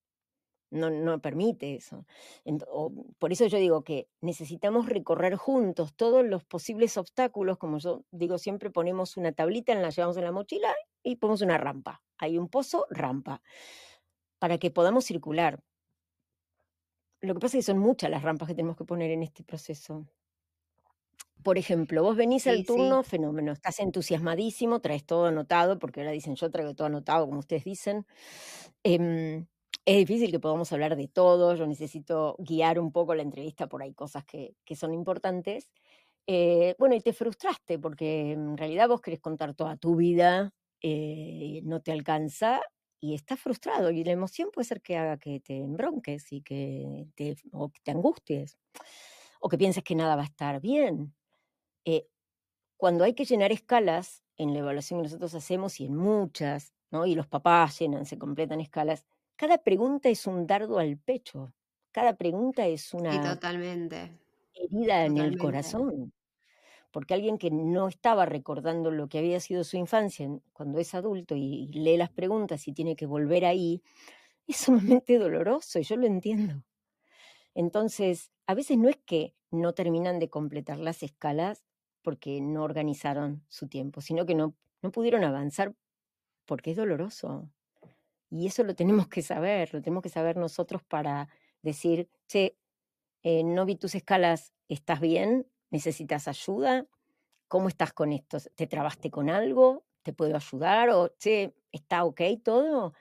no, 0.75 0.91
no 0.91 1.21
permite 1.21 1.75
eso. 1.75 2.05
por 3.19 3.33
eso 3.33 3.47
yo 3.47 3.59
digo 3.59 3.85
que 3.85 4.09
necesitamos 4.21 4.87
recorrer 4.87 5.37
juntos 5.37 5.95
todos 5.95 6.25
los 6.25 6.45
posibles 6.45 6.97
obstáculos, 6.97 7.59
como 7.59 7.79
yo 7.79 8.05
digo, 8.11 8.39
siempre 8.39 8.71
ponemos 8.71 9.17
una 9.17 9.33
tablita, 9.33 9.75
la 9.75 9.91
llevamos 9.91 10.17
en 10.17 10.25
la 10.25 10.33
mochila 10.33 10.75
y 11.03 11.17
ponemos 11.17 11.43
una 11.43 11.59
rampa. 11.59 12.03
Hay 12.19 12.39
un 12.39 12.49
pozo, 12.49 12.87
rampa, 12.91 13.43
para 14.39 14.59
que 14.59 14.71
podamos 14.71 15.05
circular. 15.05 15.63
Lo 17.21 17.35
que 17.35 17.41
pasa 17.41 17.57
es 17.59 17.65
que 17.65 17.73
son 17.73 17.79
muchas 17.79 18.11
las 18.11 18.23
rampas 18.23 18.49
que 18.49 18.55
tenemos 18.55 18.77
que 18.77 18.85
poner 18.85 19.11
en 19.11 19.23
este 19.23 19.45
proceso. 19.45 20.07
Por 21.43 21.59
ejemplo, 21.59 22.03
vos 22.03 22.17
venís 22.17 22.47
al 22.47 22.65
turno, 22.65 23.03
fenómeno, 23.03 23.53
estás 23.53 23.79
entusiasmadísimo, 23.81 24.81
traes 24.81 25.05
todo 25.05 25.27
anotado, 25.27 25.79
porque 25.79 26.01
ahora 26.01 26.13
dicen 26.13 26.37
yo 26.37 26.51
traigo 26.51 26.75
todo 26.75 26.87
anotado, 26.87 27.27
como 27.27 27.41
ustedes 27.41 27.65
dicen. 27.65 28.07
Em, 28.83 29.47
es 29.87 29.97
difícil 29.97 30.31
que 30.31 30.41
podamos 30.41 30.73
hablar 30.73 30.97
de 30.97 31.09
todo, 31.09 31.55
yo 31.55 31.67
necesito 31.67 32.37
guiar 32.39 32.79
un 32.81 32.93
poco 32.93 33.15
la 33.15 33.23
entrevista 33.23 33.67
por 33.69 33.83
ahí 33.83 33.95
cosas 33.95 34.25
que, 34.25 34.55
son 34.77 34.95
importantes. 34.95 35.71
Eh, 36.27 36.75
bueno, 36.79 36.95
y 36.95 37.01
te 37.01 37.13
frustraste 37.13 37.79
porque 37.79 38.33
en 38.33 38.57
realidad 38.57 38.89
vos 38.89 39.03
querés 39.03 39.21
contar 39.21 39.55
toda 39.55 39.77
tu 39.77 39.97
vida, 39.97 40.55
eh, 40.81 41.61
no 41.65 41.83
te 41.83 41.93
alcanza 41.93 42.63
y 43.01 43.15
estás 43.15 43.39
frustrado 43.41 43.91
y 43.91 44.05
la 44.05 44.13
emoción 44.13 44.51
puede 44.53 44.67
ser 44.67 44.81
que 44.81 44.97
haga 44.97 45.19
que 45.19 45.41
te 45.41 45.59
embronques 45.59 46.33
y 46.33 46.41
que 46.43 47.07
te, 47.15 47.37
o 47.53 47.71
que 47.71 47.81
te 47.83 47.91
angusties 47.91 48.57
o 49.41 49.49
que 49.51 49.59
pienses 49.59 49.85
que 49.85 49.95
nada 49.95 50.17
va 50.17 50.23
a 50.23 50.27
estar 50.27 50.61
bien. 50.61 51.15
Eh, 51.85 52.09
cuando 52.79 53.05
hay 53.05 53.15
que 53.15 53.27
llenar 53.27 53.53
escalas 53.53 54.25
en 54.39 54.55
la 54.55 54.61
evaluación 54.61 55.01
que 55.01 55.05
nosotros 55.05 55.35
hacemos 55.35 55.81
y 55.81 55.87
en 55.87 55.97
muchas, 55.97 56.73
¿no? 56.91 57.07
y 57.07 57.15
los 57.15 57.27
papás 57.27 57.79
llenan, 57.79 58.07
se 58.07 58.19
completan 58.19 58.61
escalas, 58.61 59.05
cada 59.37 59.59
pregunta 59.59 60.09
es 60.09 60.27
un 60.27 60.47
dardo 60.47 60.79
al 60.79 60.97
pecho, 60.99 61.53
cada 61.91 62.17
pregunta 62.17 62.67
es 62.67 62.93
una 62.93 63.35
totalmente. 63.35 64.19
herida 64.53 65.05
en 65.05 65.19
el 65.19 65.39
corazón. 65.39 66.13
Porque 66.91 67.15
alguien 67.15 67.39
que 67.39 67.51
no 67.51 67.89
estaba 67.89 68.25
recordando 68.25 68.93
lo 68.93 69.09
que 69.09 69.19
había 69.19 69.41
sido 69.41 69.65
su 69.65 69.77
infancia 69.77 70.29
cuando 70.53 70.79
es 70.79 70.95
adulto 70.95 71.35
y, 71.35 71.67
lee 71.69 71.97
las 71.97 72.11
preguntas 72.11 72.69
y 72.69 72.73
tiene 72.73 72.95
que 72.95 73.07
volver 73.07 73.45
ahí, 73.45 73.83
es 74.47 74.57
sumamente 74.57 75.19
doloroso 75.19 75.79
y 75.79 75.83
yo 75.83 75.97
lo 75.97 76.07
entiendo. 76.07 76.63
Entonces, 77.55 78.31
a 78.47 78.55
veces 78.55 78.79
no 78.79 78.89
es 78.89 78.97
que 78.97 79.35
no 79.51 79.73
terminan 79.73 80.19
de 80.19 80.29
completar 80.31 80.79
las 80.79 81.03
escalas 81.03 81.65
porque 82.03 82.41
no 82.41 82.63
organizaron 82.63 83.45
su 83.49 83.69
tiempo, 83.69 84.01
sino 84.01 84.27
que 84.27 84.35
no, 84.35 84.55
no 84.83 84.93
pudieron 84.93 85.25
avanzar 85.25 85.75
porque 86.45 86.73
es 86.73 86.77
doloroso. 86.77 87.51
Y 88.35 88.49
eso 88.49 88.65
lo 88.65 88.75
tenemos 88.75 89.07
que 89.07 89.23
saber, 89.23 89.73
lo 89.73 89.81
tenemos 89.81 90.03
que 90.03 90.09
saber 90.09 90.37
nosotros 90.37 90.83
para 90.83 91.29
decir, 91.63 92.11
che, 92.27 92.59
eh, 93.23 93.45
no 93.45 93.65
vi 93.65 93.77
tus 93.77 93.95
escalas, 93.95 94.53
¿estás 94.67 95.01
bien? 95.01 95.47
¿Necesitas 95.71 96.27
ayuda? 96.27 96.89
¿Cómo 97.47 97.69
estás 97.69 97.93
con 97.93 98.13
esto? 98.13 98.39
¿Te 98.57 98.67
trabaste 98.67 99.13
con 99.13 99.31
algo? 99.31 99.87
¿Te 100.03 100.13
puedo 100.13 100.35
ayudar? 100.35 100.91
¿O, 100.91 101.11
che, 101.17 101.55
está 101.71 102.05
ok 102.05 102.23
todo? 102.43 102.95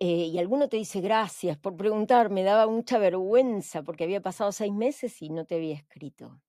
Eh, 0.00 0.28
y 0.32 0.38
alguno 0.38 0.66
te 0.70 0.78
dice 0.78 1.02
gracias 1.02 1.58
por 1.58 1.76
preguntar, 1.76 2.30
me 2.30 2.42
daba 2.42 2.66
mucha 2.66 2.96
vergüenza 2.96 3.82
porque 3.82 4.04
había 4.04 4.22
pasado 4.22 4.50
seis 4.50 4.72
meses 4.72 5.20
y 5.20 5.28
no 5.28 5.44
te 5.44 5.56
había 5.56 5.74
escrito. 5.74 6.40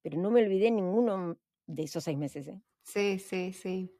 Pero 0.00 0.18
no 0.18 0.30
me 0.30 0.42
olvidé 0.42 0.70
ninguno 0.70 1.38
de 1.66 1.82
esos 1.82 2.04
seis 2.04 2.16
meses. 2.16 2.48
¿eh? 2.48 2.62
Sí, 2.82 3.18
sí, 3.20 3.52
sí. 3.52 3.97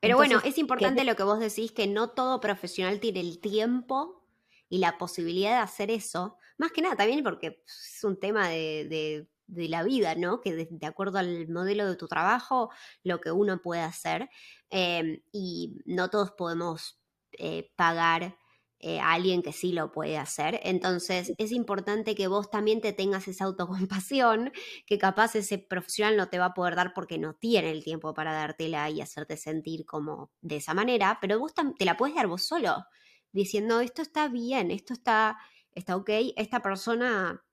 Pero 0.00 0.16
bueno, 0.16 0.40
es 0.44 0.58
importante 0.58 1.04
lo 1.04 1.16
que 1.16 1.22
vos 1.24 1.40
decís, 1.40 1.72
que 1.72 1.86
no 1.86 2.10
todo 2.10 2.40
profesional 2.40 3.00
tiene 3.00 3.20
el 3.20 3.40
tiempo 3.40 4.24
y 4.68 4.78
la 4.78 4.98
posibilidad 4.98 5.56
de 5.56 5.62
hacer 5.62 5.90
eso. 5.90 6.36
Más 6.56 6.72
que 6.72 6.82
nada 6.82 6.96
también 6.96 7.24
porque 7.24 7.62
es 7.66 8.04
un 8.04 8.18
tema 8.18 8.48
de, 8.48 9.26
la 9.46 9.82
vida, 9.82 10.14
¿no? 10.14 10.40
Que 10.40 10.54
de, 10.54 10.86
acuerdo 10.86 11.18
al 11.18 11.48
modelo 11.48 11.88
de 11.88 11.96
tu 11.96 12.06
trabajo, 12.06 12.70
lo 13.02 13.20
que 13.20 13.32
uno 13.32 13.60
puede 13.60 13.82
hacer. 13.82 14.28
Em, 14.70 15.20
y 15.32 15.78
no 15.84 16.10
todos 16.10 16.32
podemos 16.32 17.00
eh, 17.32 17.72
pagar 17.76 18.36
eh, 18.80 19.00
a 19.00 19.14
alguien 19.14 19.42
que 19.42 19.52
sí 19.52 19.72
lo 19.72 19.90
puede 19.90 20.18
hacer. 20.18 20.60
Entonces 20.62 21.32
es 21.36 21.50
importante 21.50 22.14
que 22.14 22.28
vos 22.28 22.48
también 22.48 22.80
te 22.80 22.92
tengas 22.92 23.26
esa 23.26 23.44
autocompasión, 23.46 24.52
que 24.86 24.98
capaz 24.98 25.34
ese 25.34 25.58
profesional 25.58 26.16
no 26.16 26.28
te 26.28 26.38
va 26.38 26.46
a 26.46 26.54
poder 26.54 26.76
dar 26.76 26.94
porque 26.94 27.18
no 27.18 27.34
tiene 27.34 27.72
el 27.72 27.82
tiempo 27.82 28.14
para 28.14 28.32
dártela 28.32 28.88
y 28.88 29.00
hacerte 29.00 29.36
sentir 29.36 29.84
como 29.84 30.30
de 30.42 30.56
esa 30.56 30.74
manera, 30.74 31.18
pero 31.20 31.40
vos 31.40 31.52
te 31.76 31.84
la 31.84 31.96
puedes 31.96 32.14
dar 32.14 32.28
vos 32.28 32.42
solo, 32.42 32.84
diciendo 33.32 33.80
esto 33.80 34.00
está 34.00 34.28
bien, 34.28 34.70
esto 34.70 34.92
está, 34.92 35.38
está 35.74 35.96
ok, 35.96 36.10
esta 36.36 36.62
persona 36.62 37.44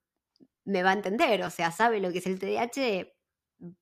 me 0.64 0.84
va 0.84 0.90
a 0.90 0.94
entender, 0.94 1.42
o 1.42 1.50
sea, 1.50 1.72
sabe 1.72 2.00
lo 2.00 2.12
que 2.12 2.18
es 2.18 2.26
el 2.26 2.38
TDAH, 2.38 3.08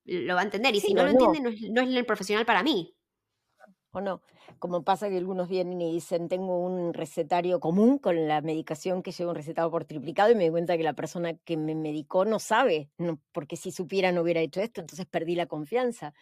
lo 0.05 0.35
va 0.35 0.41
a 0.41 0.45
entender, 0.45 0.75
y 0.75 0.81
si 0.81 0.95
no, 0.95 1.05
lo 1.05 1.11
entiende, 1.11 1.41
no 1.41 1.51
es, 1.51 1.61
no 1.71 1.83
es 1.83 1.95
el 1.95 2.07
profesional 2.07 2.47
para 2.47 2.63
mí. 2.63 2.94
O 3.95 4.01
no. 4.01 4.21
Como 4.59 4.83
pasa 4.83 5.09
que 5.09 5.17
algunos 5.17 5.49
vienen 5.49 5.81
y 5.81 5.93
dicen, 5.93 6.29
tengo 6.29 6.59
un 6.59 6.95
recetario 6.95 7.61
común 7.61 7.99
con 7.99 8.29
la 8.29 8.41
medicación 8.41 9.03
que 9.03 9.13
llevo 9.13 9.31
un 9.31 9.37
recetado 9.37 9.71
por 9.71 9.85
triplicado 9.85 10.31
y 10.31 10.35
me 10.35 10.45
doy 10.45 10.51
cuenta 10.51 10.77
que 10.77 10.83
la 10.83 10.93
persona 10.95 11.35
que 11.35 11.57
me 11.57 11.75
medicó 11.75 12.25
no 12.25 12.39
sabe, 12.39 12.91
no, 12.99 13.21
porque 13.33 13.57
si 13.57 13.71
supiera 13.71 14.13
no 14.13 14.23
hubiera 14.23 14.41
hecho 14.41 14.61
esto, 14.61 14.81
entonces 14.81 15.07
perdí 15.07 15.35
la 15.35 15.47
confianza. 15.47 16.15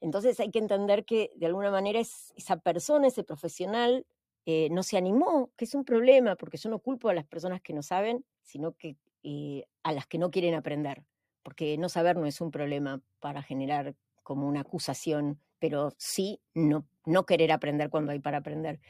Entonces 0.00 0.38
hay 0.40 0.50
que 0.50 0.58
entender 0.58 1.04
que 1.04 1.30
de 1.36 1.46
alguna 1.46 1.70
manera 1.70 2.00
esa 2.00 2.56
persona, 2.58 3.06
ese 3.06 3.24
profesional, 3.24 4.06
eh, 4.46 4.68
no 4.70 4.82
se 4.82 4.98
animó, 4.98 5.50
que 5.56 5.64
es 5.64 5.74
un 5.74 5.84
problema, 5.84 6.36
porque 6.36 6.58
yo 6.58 6.68
no 6.68 6.78
culpo 6.78 7.08
a 7.08 7.14
las 7.14 7.24
personas 7.24 7.62
que 7.62 7.72
no 7.72 7.82
saben, 7.82 8.24
sino 8.42 8.72
que 8.72 8.96
eh, 9.22 9.64
a 9.82 9.92
las 9.92 10.06
que 10.06 10.18
no 10.18 10.30
quieren 10.30 10.54
aprender, 10.54 11.02
porque 11.42 11.78
no 11.78 11.88
saber 11.88 12.16
no 12.16 12.26
es 12.26 12.42
un 12.42 12.50
problema 12.50 13.00
para 13.20 13.42
generar 13.42 13.94
como 14.22 14.46
una 14.46 14.60
acusación, 14.60 15.40
pero 15.64 15.94
sí 15.96 16.42
no, 16.52 16.86
no 17.06 17.24
querer 17.24 17.50
aprender 17.50 17.88
cuando 17.88 18.12
hay 18.12 18.18
para 18.18 18.36
aprender. 18.36 18.80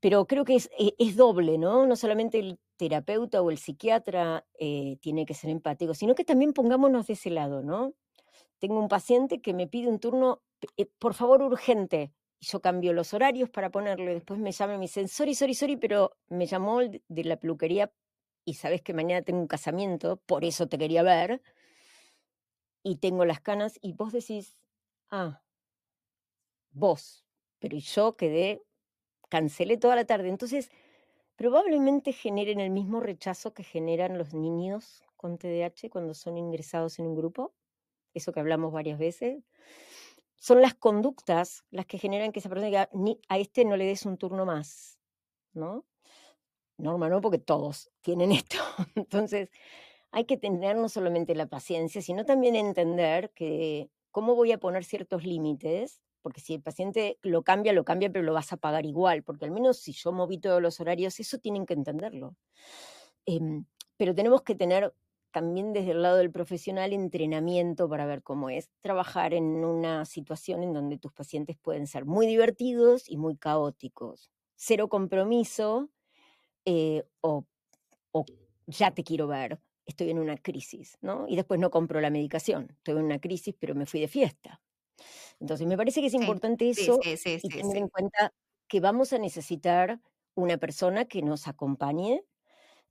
Pero 0.00 0.26
creo 0.26 0.44
que 0.44 0.56
es, 0.56 0.68
e, 0.76 0.92
es 0.98 1.14
doble, 1.14 1.56
¿no? 1.56 1.86
No 1.86 1.94
solamente 1.94 2.40
el 2.40 2.58
terapeuta 2.76 3.40
o 3.42 3.48
el 3.52 3.58
psiquiatra 3.58 4.44
eh, 4.58 4.96
tiene 5.00 5.24
que 5.24 5.34
ser 5.34 5.50
empático, 5.50 5.94
sino 5.94 6.16
que 6.16 6.24
también 6.24 6.52
pongámonos 6.52 7.06
de 7.06 7.12
ese 7.12 7.30
lado, 7.30 7.62
¿no? 7.62 7.94
Tengo 8.58 8.80
un 8.80 8.88
paciente 8.88 9.40
que 9.40 9.54
me 9.54 9.68
pide 9.68 9.86
un 9.86 10.00
turno, 10.00 10.42
eh, 10.76 10.86
por 10.98 11.14
favor, 11.14 11.42
urgente. 11.42 12.12
Yo 12.40 12.60
cambio 12.60 12.92
los 12.92 13.14
horarios 13.14 13.48
para 13.48 13.70
ponerlo. 13.70 14.12
Después 14.12 14.40
me 14.40 14.50
llama 14.50 14.74
y 14.74 14.78
me 14.78 14.86
dice, 14.86 15.06
sorry, 15.06 15.36
sorry, 15.36 15.54
sorry, 15.54 15.76
pero 15.76 16.16
me 16.28 16.46
llamó 16.46 16.80
de 16.80 17.24
la 17.24 17.36
peluquería 17.36 17.92
y 18.44 18.54
sabes 18.54 18.82
que 18.82 18.94
mañana 18.94 19.22
tengo 19.22 19.38
un 19.38 19.46
casamiento, 19.46 20.16
por 20.26 20.44
eso 20.44 20.66
te 20.66 20.76
quería 20.76 21.04
ver 21.04 21.40
y 22.82 22.96
tengo 22.96 23.24
las 23.24 23.40
canas 23.40 23.78
y 23.80 23.92
vos 23.92 24.12
decís, 24.12 24.58
ah, 25.10 25.40
vos, 26.78 27.24
pero 27.58 27.76
yo 27.78 28.16
quedé, 28.16 28.62
cancelé 29.28 29.76
toda 29.76 29.96
la 29.96 30.04
tarde. 30.04 30.28
Entonces, 30.28 30.70
probablemente 31.36 32.12
generen 32.12 32.60
el 32.60 32.70
mismo 32.70 33.00
rechazo 33.00 33.54
que 33.54 33.64
generan 33.64 34.18
los 34.18 34.34
niños 34.34 35.02
con 35.16 35.38
TDAH 35.38 35.90
cuando 35.90 36.14
son 36.14 36.38
ingresados 36.38 36.98
en 36.98 37.06
un 37.06 37.16
grupo, 37.16 37.54
eso 38.14 38.32
que 38.32 38.40
hablamos 38.40 38.72
varias 38.72 38.98
veces. 38.98 39.42
Son 40.36 40.62
las 40.62 40.74
conductas 40.74 41.64
las 41.70 41.86
que 41.86 41.98
generan 41.98 42.32
que 42.32 42.38
esa 42.38 42.48
persona 42.48 42.66
diga, 42.66 42.90
a 43.28 43.38
este 43.38 43.64
no 43.64 43.76
le 43.76 43.86
des 43.86 44.06
un 44.06 44.18
turno 44.18 44.46
más, 44.46 44.98
¿no? 45.52 45.84
Norma, 46.76 47.08
no, 47.08 47.20
porque 47.20 47.38
todos 47.38 47.90
tienen 48.02 48.32
esto. 48.32 48.58
Entonces, 48.94 49.50
hay 50.10 50.24
que 50.24 50.36
tener 50.36 50.76
no 50.76 50.88
solamente 50.88 51.34
la 51.34 51.46
paciencia, 51.46 52.00
sino 52.02 52.24
también 52.24 52.56
entender 52.56 53.30
que 53.32 53.90
cómo 54.10 54.34
voy 54.34 54.52
a 54.52 54.58
poner 54.58 54.84
ciertos 54.84 55.24
límites, 55.24 56.00
porque 56.22 56.40
si 56.40 56.54
el 56.54 56.62
paciente 56.62 57.18
lo 57.22 57.42
cambia, 57.42 57.72
lo 57.72 57.84
cambia, 57.84 58.10
pero 58.10 58.24
lo 58.24 58.32
vas 58.34 58.52
a 58.52 58.56
pagar 58.56 58.86
igual, 58.86 59.22
porque 59.22 59.44
al 59.44 59.50
menos 59.50 59.78
si 59.78 59.92
yo 59.92 60.12
moví 60.12 60.38
todos 60.38 60.60
los 60.62 60.80
horarios, 60.80 61.20
eso 61.20 61.38
tienen 61.38 61.66
que 61.66 61.74
entenderlo. 61.74 62.36
Em, 63.26 63.66
pero 63.96 64.14
tenemos 64.14 64.42
que 64.42 64.54
tener 64.54 64.94
también 65.32 65.72
desde 65.72 65.92
el 65.92 66.02
lado 66.02 66.16
del 66.16 66.30
profesional 66.30 66.92
entrenamiento 66.92 67.88
para 67.88 68.06
ver 68.06 68.22
cómo 68.22 68.50
es 68.50 68.70
trabajar 68.80 69.34
en 69.34 69.64
una 69.64 70.04
situación 70.04 70.62
en 70.62 70.72
donde 70.72 70.98
tus 70.98 71.12
pacientes 71.12 71.56
pueden 71.58 71.86
ser 71.86 72.06
muy 72.06 72.26
divertidos 72.26 73.08
y 73.08 73.16
muy 73.18 73.36
caóticos. 73.36 74.30
Cero 74.56 74.88
compromiso 74.88 75.90
eh, 76.64 77.04
o, 77.20 77.46
o 78.12 78.24
ya 78.66 78.92
te 78.92 79.04
quiero 79.04 79.26
ver, 79.26 79.60
estoy 79.86 80.10
en 80.10 80.18
una 80.18 80.36
crisis, 80.36 80.98
¿no? 81.00 81.26
Y 81.28 81.36
después 81.36 81.60
no 81.60 81.70
compro 81.70 82.00
la 82.00 82.10
medicación, 82.10 82.68
estoy 82.72 82.96
en 82.98 83.04
una 83.04 83.20
crisis, 83.20 83.54
pero 83.58 83.74
me 83.74 83.86
fui 83.86 84.00
de 84.00 84.08
fiesta. 84.08 84.60
Entonces, 85.40 85.66
me 85.66 85.76
parece 85.76 86.00
que 86.00 86.08
es 86.08 86.14
importante 86.14 86.68
eso 86.68 86.98
y 87.02 87.48
tener 87.48 87.76
en 87.76 87.88
cuenta 87.88 88.32
que 88.68 88.80
vamos 88.80 89.12
a 89.12 89.18
necesitar 89.18 90.00
una 90.34 90.58
persona 90.58 91.06
que 91.06 91.22
nos 91.22 91.48
acompañe 91.48 92.22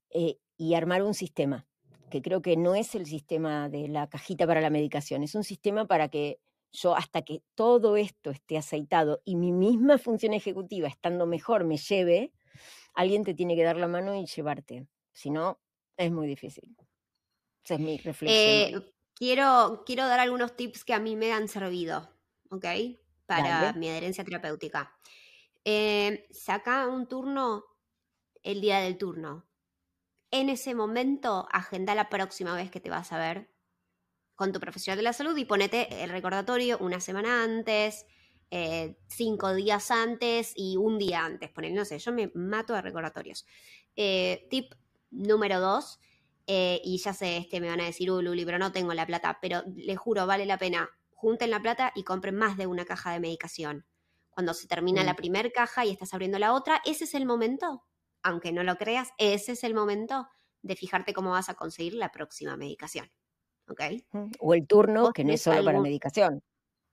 eh, 0.09 0.37
y 0.57 0.73
armar 0.73 1.03
un 1.03 1.13
sistema, 1.13 1.67
que 2.09 2.21
creo 2.21 2.41
que 2.41 2.57
no 2.57 2.75
es 2.75 2.95
el 2.95 3.05
sistema 3.05 3.69
de 3.69 3.87
la 3.87 4.07
cajita 4.07 4.47
para 4.47 4.61
la 4.61 4.69
medicación, 4.69 5.23
es 5.23 5.35
un 5.35 5.43
sistema 5.43 5.85
para 5.85 6.09
que 6.09 6.39
yo 6.71 6.95
hasta 6.95 7.21
que 7.21 7.41
todo 7.55 7.97
esto 7.97 8.31
esté 8.31 8.57
aceitado 8.57 9.21
y 9.23 9.35
mi 9.35 9.51
misma 9.51 9.97
función 9.97 10.33
ejecutiva 10.33 10.87
estando 10.87 11.25
mejor 11.25 11.63
me 11.63 11.77
lleve, 11.77 12.33
alguien 12.93 13.23
te 13.23 13.33
tiene 13.33 13.55
que 13.55 13.63
dar 13.63 13.77
la 13.77 13.87
mano 13.87 14.15
y 14.15 14.25
llevarte. 14.25 14.87
Si 15.13 15.29
no, 15.29 15.59
es 15.97 16.11
muy 16.11 16.27
difícil. 16.27 16.75
Esa 17.63 17.75
es 17.75 17.79
mi 17.79 17.97
reflexión. 17.97 18.83
Eh, 18.83 18.93
quiero, 19.17 19.83
quiero 19.85 20.07
dar 20.07 20.19
algunos 20.19 20.55
tips 20.55 20.85
que 20.85 20.93
a 20.93 20.99
mí 20.99 21.15
me 21.15 21.33
han 21.33 21.47
servido, 21.47 22.09
¿ok? 22.49 22.65
Para 23.25 23.73
mi 23.73 23.89
adherencia 23.89 24.23
terapéutica. 24.23 24.95
Eh, 25.65 26.27
saca 26.31 26.87
un 26.87 27.07
turno 27.07 27.65
el 28.43 28.61
día 28.61 28.79
del 28.79 28.97
turno. 28.97 29.45
En 30.31 30.49
ese 30.49 30.75
momento, 30.75 31.47
agenda 31.51 31.95
la 31.95 32.09
próxima 32.09 32.55
vez 32.55 32.69
que 32.69 32.79
te 32.79 32.89
vas 32.89 33.11
a 33.11 33.17
ver 33.17 33.49
con 34.35 34.53
tu 34.53 34.59
profesional 34.59 34.97
de 34.97 35.03
la 35.03 35.13
salud 35.13 35.35
y 35.35 35.45
ponete 35.45 36.03
el 36.03 36.11
recordatorio 36.11 36.77
una 36.79 36.99
semana 36.99 37.43
antes, 37.43 38.05
eh, 38.51 38.97
cinco 39.07 39.53
días 39.55 39.89
antes 39.89 40.53
y 40.55 40.77
un 40.77 40.99
día 40.99 41.25
antes. 41.25 41.49
Poner, 41.49 41.73
no 41.73 41.85
sé, 41.85 41.97
yo 41.99 42.13
me 42.13 42.31
mato 42.35 42.73
de 42.73 42.81
recordatorios. 42.81 43.45
tip 44.49 44.73
número 45.09 45.59
dos, 45.59 45.99
eh, 46.47 46.81
y 46.83 46.97
ya 46.97 47.13
sé, 47.13 47.37
este 47.37 47.59
me 47.59 47.67
van 47.67 47.81
a 47.81 47.85
decir, 47.85 48.09
uy, 48.09 48.23
Luli, 48.23 48.45
pero 48.45 48.57
no 48.57 48.71
tengo 48.71 48.93
la 48.93 49.05
plata, 49.05 49.37
pero 49.41 49.63
le 49.75 49.95
juro, 49.97 50.25
vale 50.25 50.45
la 50.45 50.57
pena. 50.57 50.89
Junten 51.09 51.51
la 51.51 51.61
plata 51.61 51.91
y 51.93 52.03
compren 52.03 52.35
más 52.35 52.57
de 52.57 52.67
una 52.67 52.85
caja 52.85 53.11
de 53.11 53.19
medicación. 53.19 53.85
Cuando 54.29 54.53
se 54.53 54.67
termina 54.67 55.03
la 55.03 55.13
mm. 55.13 55.17
primera 55.17 55.49
caja 55.49 55.83
y 55.83 55.91
estás 55.91 56.13
abriendo 56.13 56.39
la 56.39 56.53
otra, 56.53 56.81
ese 56.85 57.03
es 57.03 57.15
el 57.15 57.25
momento, 57.25 57.83
aunque 58.23 58.53
no 58.53 58.63
lo 58.63 58.77
creas, 58.77 59.09
ese 59.17 59.53
es 59.53 59.63
el 59.63 59.73
momento 59.73 60.27
de 60.61 60.75
fijarte 60.75 61.13
cómo 61.13 61.31
vas 61.31 61.49
a 61.49 61.55
conseguir 61.55 61.95
la 61.95 62.11
próxima 62.11 62.55
medicación. 62.55 63.11
¿Ok? 63.69 63.81
O 64.39 64.53
el 64.53 64.65
turno, 64.65 65.11
que 65.11 65.25
no 65.25 65.33
es 65.33 65.41
solo 65.41 65.63
para 65.65 65.81
medicación. 65.81 66.41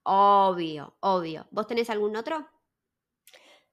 Obvio, 0.03 0.97
obvio. 0.99 1.47
¿Vos 1.51 1.67
tenés 1.67 1.89
algún 1.89 2.17
otro? 2.17 2.45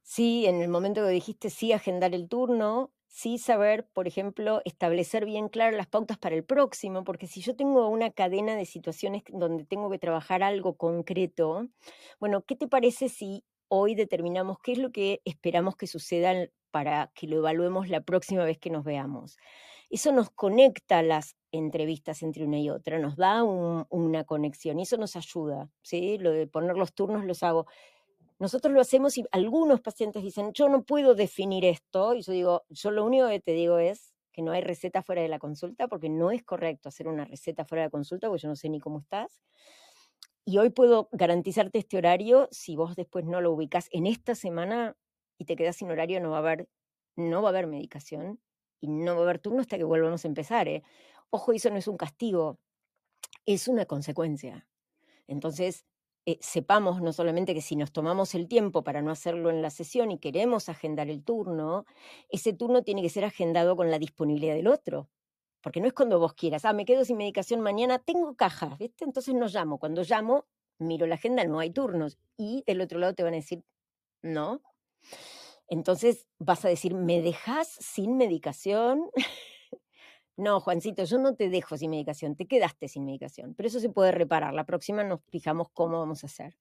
Sí, 0.03 0.47
en 0.47 0.62
el 0.62 0.68
momento 0.68 1.03
que 1.03 1.11
dijiste 1.11 1.51
sí, 1.51 1.73
agendar 1.73 2.14
el 2.14 2.29
turno, 2.29 2.92
sí 3.12 3.37
saber, 3.37 3.87
por 3.92 4.09
ejemplo, 4.09 4.62
establecer 4.64 5.27
bien 5.27 5.51
claras 5.51 5.75
las 5.75 5.87
pautas 5.87 6.16
para 6.16 6.35
el 6.35 6.44
próximo, 6.44 7.05
porque 7.05 7.27
si 7.27 7.42
yo 7.42 7.55
tengo 7.55 7.87
una 7.88 8.11
cadena 8.11 8.57
de 8.57 8.64
situaciones 8.64 9.22
donde 9.29 9.66
tengo 9.66 9.90
que 9.90 9.98
trabajar 9.98 10.42
algo 10.42 10.79
concreto, 10.79 11.68
bueno, 12.18 12.42
¿qué 12.46 12.57
te 12.57 12.68
parece 12.68 13.11
si 13.11 13.44
hoy 13.68 13.94
determinamos 13.94 14.57
qué 14.62 14.72
es 14.72 14.79
lo 14.79 14.92
que 14.92 15.20
esperamos 15.27 15.77
que 15.77 15.87
suceda 15.87 16.48
para 16.70 17.12
que 17.14 17.27
lo 17.27 17.37
evaluemos 17.37 17.90
la 17.90 18.01
próxima 18.01 18.44
vez 18.46 18.59
que 18.59 18.70
nos 18.70 18.83
veamos? 18.83 19.37
Eso 19.90 20.11
nos 20.11 20.31
conecta 20.31 21.03
las 21.03 21.37
entrevistas 21.51 22.22
entre 22.22 22.46
una 22.46 22.59
y 22.61 22.70
otra, 22.70 22.98
nos 22.98 23.16
da 23.16 23.44
una 23.44 24.25
conexión 24.25 24.79
y 24.79 24.85
eso 24.85 24.96
nos 24.96 25.16
ayuda, 25.16 25.68
¿sí? 25.83 26.16
Lo 26.16 26.31
de 26.31 26.46
poner 26.46 26.79
los 26.79 26.94
turnos 26.94 27.27
los 27.27 27.42
hago 27.42 27.66
nosotros 28.38 28.73
lo 28.73 28.81
hacemos 28.81 29.16
y 29.18 29.25
algunos 29.31 29.81
pacientes 29.81 30.23
dicen, 30.23 30.53
yo 30.53 30.68
no 30.68 30.85
puedo 30.85 31.14
definir 31.14 31.64
esto, 31.64 32.14
y 32.14 32.23
yo 32.23 32.33
digo, 32.33 32.64
yo 32.68 32.90
lo 32.90 33.05
único 33.05 33.29
que 33.29 33.40
te 33.40 33.53
digo 33.53 33.79
es 33.79 34.14
que 34.33 34.42
no 34.42 34.53
hay 34.53 34.62
receta 34.62 35.03
fuera 35.03 35.23
de 35.23 35.29
la 35.29 35.38
consulta, 35.38 35.88
porque 35.88 36.09
no 36.09 36.31
es 36.31 36.42
correcto 36.42 36.88
hacer 36.88 37.07
una 37.07 37.25
receta 37.25 37.64
fuera 37.64 37.83
de 37.83 37.87
la 37.87 37.90
consulta, 37.90 38.29
porque 38.29 38.42
yo 38.42 38.49
no 38.49 38.57
sé 38.57 38.68
ni 38.68 38.81
cómo 38.81 39.01
estás. 39.01 39.42
Y 40.45 40.59
hoy 40.59 40.71
puedo 40.71 41.09
garantizarte 41.12 41.79
este 41.79 41.99
horario, 41.99 42.49
si 42.51 42.75
vos 42.75 42.97
después 42.97 43.25
no 43.25 43.40
lo 43.40 43.53
ubicas 43.53 43.88
en 43.92 44.07
esta 44.07 44.35
semana 44.35 44.97
y 45.38 45.45
te 45.45 45.55
quedas 45.55 45.77
sin 45.77 45.90
horario, 45.90 46.21
no 46.21 46.31
va 46.31 46.37
a 46.37 46.40
haber, 46.40 46.68
no 47.14 47.42
va 47.42 47.51
a 47.51 47.53
haber 47.53 47.66
medicación 47.66 48.40
y 48.81 48.88
no 48.88 49.14
va 49.14 49.21
a 49.21 49.25
haber 49.25 49.38
turno 49.38 49.61
hasta 49.61 49.77
que 49.77 49.85
volvamos 49.85 50.25
a 50.25 50.29
empezar. 50.29 50.66
¿eh? 50.66 50.83
Ojo, 51.31 51.53
eso 51.53 51.71
no 51.71 51.77
es 51.77 51.87
un 51.87 51.97
castigo, 51.97 52.59
es 53.47 53.68
una 53.68 53.87
consecuencia. 53.87 54.66
Entonces, 55.29 55.85
eh, 56.25 56.39
sepamos 56.41 57.03
no 57.03 57.13
solamente 57.13 57.55
que 57.55 57.61
si 57.61 57.75
nos 57.75 57.93
tomamos 57.93 58.35
el 58.35 58.47
tiempo 58.47 58.85
para 58.85 59.03
no 59.03 59.11
hacerlo 59.11 59.51
en 59.51 59.61
la 59.61 59.71
sesión 59.71 60.13
y 60.13 60.19
queremos 60.19 60.69
agendar 60.69 61.11
el 61.11 61.25
turno, 61.25 61.85
ese 62.29 62.53
turno 62.53 62.83
tiene 62.83 63.03
que 63.03 63.09
ser 63.09 63.25
agendado 63.25 63.77
con 63.77 63.91
la 63.91 63.99
disponibilidad 63.99 64.55
del 64.55 64.69
otro. 64.69 65.09
Porque 65.63 65.81
no 65.81 65.87
es 65.87 65.93
cuando 65.93 66.19
vos 66.19 66.35
quieras, 66.35 66.65
ah, 66.65 66.73
me 66.73 66.85
quedo 66.85 67.05
sin 67.05 67.17
medicación 67.17 67.61
mañana, 67.61 67.99
tengo 67.99 68.35
cajas. 68.37 68.79
Entonces 69.01 69.35
no 69.35 69.47
llamo. 69.47 69.79
Cuando 69.79 70.03
llamo, 70.03 70.47
miro 70.79 71.07
la 71.07 71.17
agenda, 71.17 71.45
no 71.45 71.61
hay 71.61 71.71
turnos. 71.71 72.19
Y 72.37 72.65
del 72.67 72.81
otro 72.81 72.99
lado 72.99 73.15
te 73.15 73.23
van 73.23 73.35
a 73.35 73.37
decir, 73.37 73.65
no. 74.23 74.63
Entonces 75.69 76.27
vas 76.39 76.65
a 76.65 76.69
decir, 76.69 76.95
¿me 76.95 77.23
dejas 77.23 77.69
sin 77.69 78.17
medicación? 78.17 79.11
No, 80.37 80.61
Juancito, 80.61 81.05
yo 81.05 81.18
no 81.18 81.35
te 81.35 81.49
dejo 81.49 81.77
sin 81.77 81.90
medicación, 81.90 82.37
te 82.37 82.47
quedaste 82.47 82.88
sin 82.88 83.05
medicación, 83.05 83.55
pero 83.55 83.68
eso 83.68 83.81
se 83.81 83.90
puede 83.90 84.12
reparar. 84.12 84.55
La 84.55 84.64
próxima 84.64 85.05
nos 85.05 85.21
fijamos 85.29 85.68
cómo 85.73 85.99
vamos 85.99 86.25
a 86.25 86.27
hacer. 86.27 86.57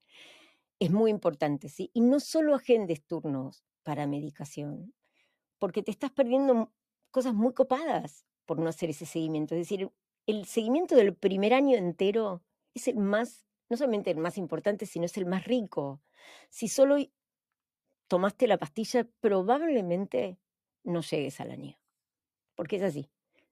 Es 0.79 0.91
muy 0.91 1.12
importante, 1.12 1.69
¿sí? 1.69 1.89
Y 1.93 2.01
no 2.01 2.19
solo 2.19 2.55
agendes 2.55 3.03
turnos 3.03 3.63
para 3.84 4.07
medicación, 4.07 4.93
porque 5.60 5.84
te 5.84 5.91
estás 5.91 6.12
perdiendo 6.12 6.71
cosas 7.12 7.34
muy 7.34 7.53
copadas 7.53 8.25
por 8.45 8.60
no 8.60 8.69
hacer 8.69 8.89
ese 8.89 9.05
seguimiento. 9.05 9.55
Es 9.55 9.62
decir, 9.62 9.91
el 10.27 10.45
seguimiento 10.45 10.95
del 10.95 11.15
primer 11.15 11.53
año 11.53 11.77
entero 11.77 12.43
es 12.73 12.88
el 12.88 12.97
más 12.97 13.45
no 13.71 13.77
solamente 13.77 14.12
el 14.12 14.17
más 14.17 14.38
importante, 14.38 14.86
sino 14.86 15.05
es 15.05 15.15
el 15.15 15.25
más 15.25 15.45
rico. 15.45 16.01
Si 16.49 16.67
solo 16.67 16.97
tomaste 18.10 18.45
la 18.45 18.57
pastilla, 18.57 19.07
probablemente 19.21 20.38
no 20.84 20.99
llegues 20.99 21.39
al 21.39 21.51
año, 21.51 21.79
porque 22.53 22.75
es 22.75 22.84
así. 22.84 23.10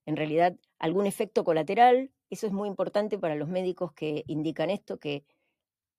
En 0.10 0.16
realidad, 0.16 0.58
algún 0.80 1.06
efecto 1.06 1.44
colateral, 1.44 2.12
eso 2.32 2.48
es 2.48 2.52
muy 2.52 2.68
importante 2.68 3.20
para 3.20 3.36
los 3.36 3.48
médicos 3.48 3.94
que 3.94 4.24
indican 4.26 4.72
esto, 4.72 4.98
que 4.98 5.24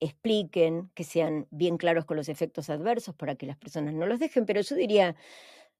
expliquen, 0.00 0.90
que 0.96 1.04
sean 1.04 1.46
bien 1.52 1.76
claros 1.76 2.06
con 2.06 2.16
los 2.16 2.28
efectos 2.28 2.70
adversos 2.70 3.14
para 3.14 3.36
que 3.36 3.46
las 3.46 3.56
personas 3.56 3.94
no 3.94 4.06
los 4.06 4.18
dejen, 4.18 4.46
pero 4.46 4.62
yo 4.62 4.74
diría, 4.74 5.14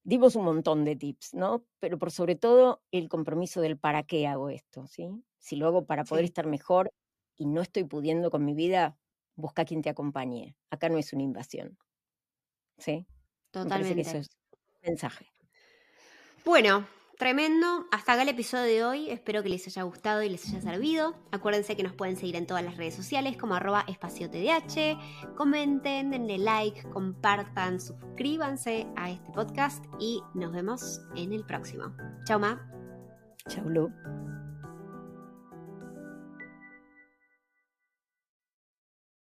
dimos 0.04 0.36
un 0.36 0.44
montón 0.44 0.84
de 0.84 0.94
tips, 0.94 1.34
¿no? 1.34 1.64
Pero 1.80 1.98
por 1.98 2.12
sobre 2.12 2.36
todo 2.36 2.84
el 2.92 3.08
compromiso 3.08 3.60
del 3.60 3.76
para 3.76 4.04
qué 4.04 4.28
hago 4.28 4.48
esto, 4.48 4.86
¿sí? 4.86 5.10
Si 5.40 5.56
lo 5.56 5.66
hago 5.66 5.84
para 5.84 6.04
poder 6.04 6.24
estar 6.24 6.46
mejor 6.46 6.92
y 7.36 7.46
no 7.46 7.60
estoy 7.60 7.82
pudiendo 7.82 8.30
con 8.30 8.44
mi 8.44 8.54
vida, 8.54 8.96
busca 9.34 9.64
quien 9.64 9.82
te 9.82 9.90
acompañe. 9.90 10.54
Acá 10.70 10.88
no 10.88 10.98
es 10.98 11.12
una 11.12 11.24
invasión. 11.24 11.76
¿Sí? 12.78 13.08
Totalmente. 13.50 14.02
eso 14.02 14.18
es 14.18 14.30
mensaje. 14.82 15.26
Bueno, 16.44 16.86
Tremendo. 17.20 17.84
Hasta 17.90 18.14
acá 18.14 18.22
el 18.22 18.30
episodio 18.30 18.64
de 18.64 18.82
hoy. 18.82 19.10
Espero 19.10 19.42
que 19.42 19.50
les 19.50 19.66
haya 19.66 19.82
gustado 19.82 20.22
y 20.22 20.30
les 20.30 20.48
haya 20.48 20.62
servido. 20.62 21.14
Acuérdense 21.32 21.76
que 21.76 21.82
nos 21.82 21.92
pueden 21.92 22.16
seguir 22.16 22.34
en 22.34 22.46
todas 22.46 22.64
las 22.64 22.78
redes 22.78 22.94
sociales 22.94 23.36
como 23.36 23.54
arroba 23.54 23.84
espaciotdh. 23.88 24.96
Comenten, 25.36 26.12
denle 26.12 26.38
like, 26.38 26.82
compartan, 26.88 27.78
suscríbanse 27.78 28.86
a 28.96 29.10
este 29.10 29.30
podcast 29.32 29.84
y 29.98 30.22
nos 30.32 30.50
vemos 30.50 31.02
en 31.14 31.34
el 31.34 31.44
próximo. 31.44 31.94
Chao, 32.24 32.38
Ma. 32.38 32.66
Chao, 33.50 33.68
Lu. 33.68 33.92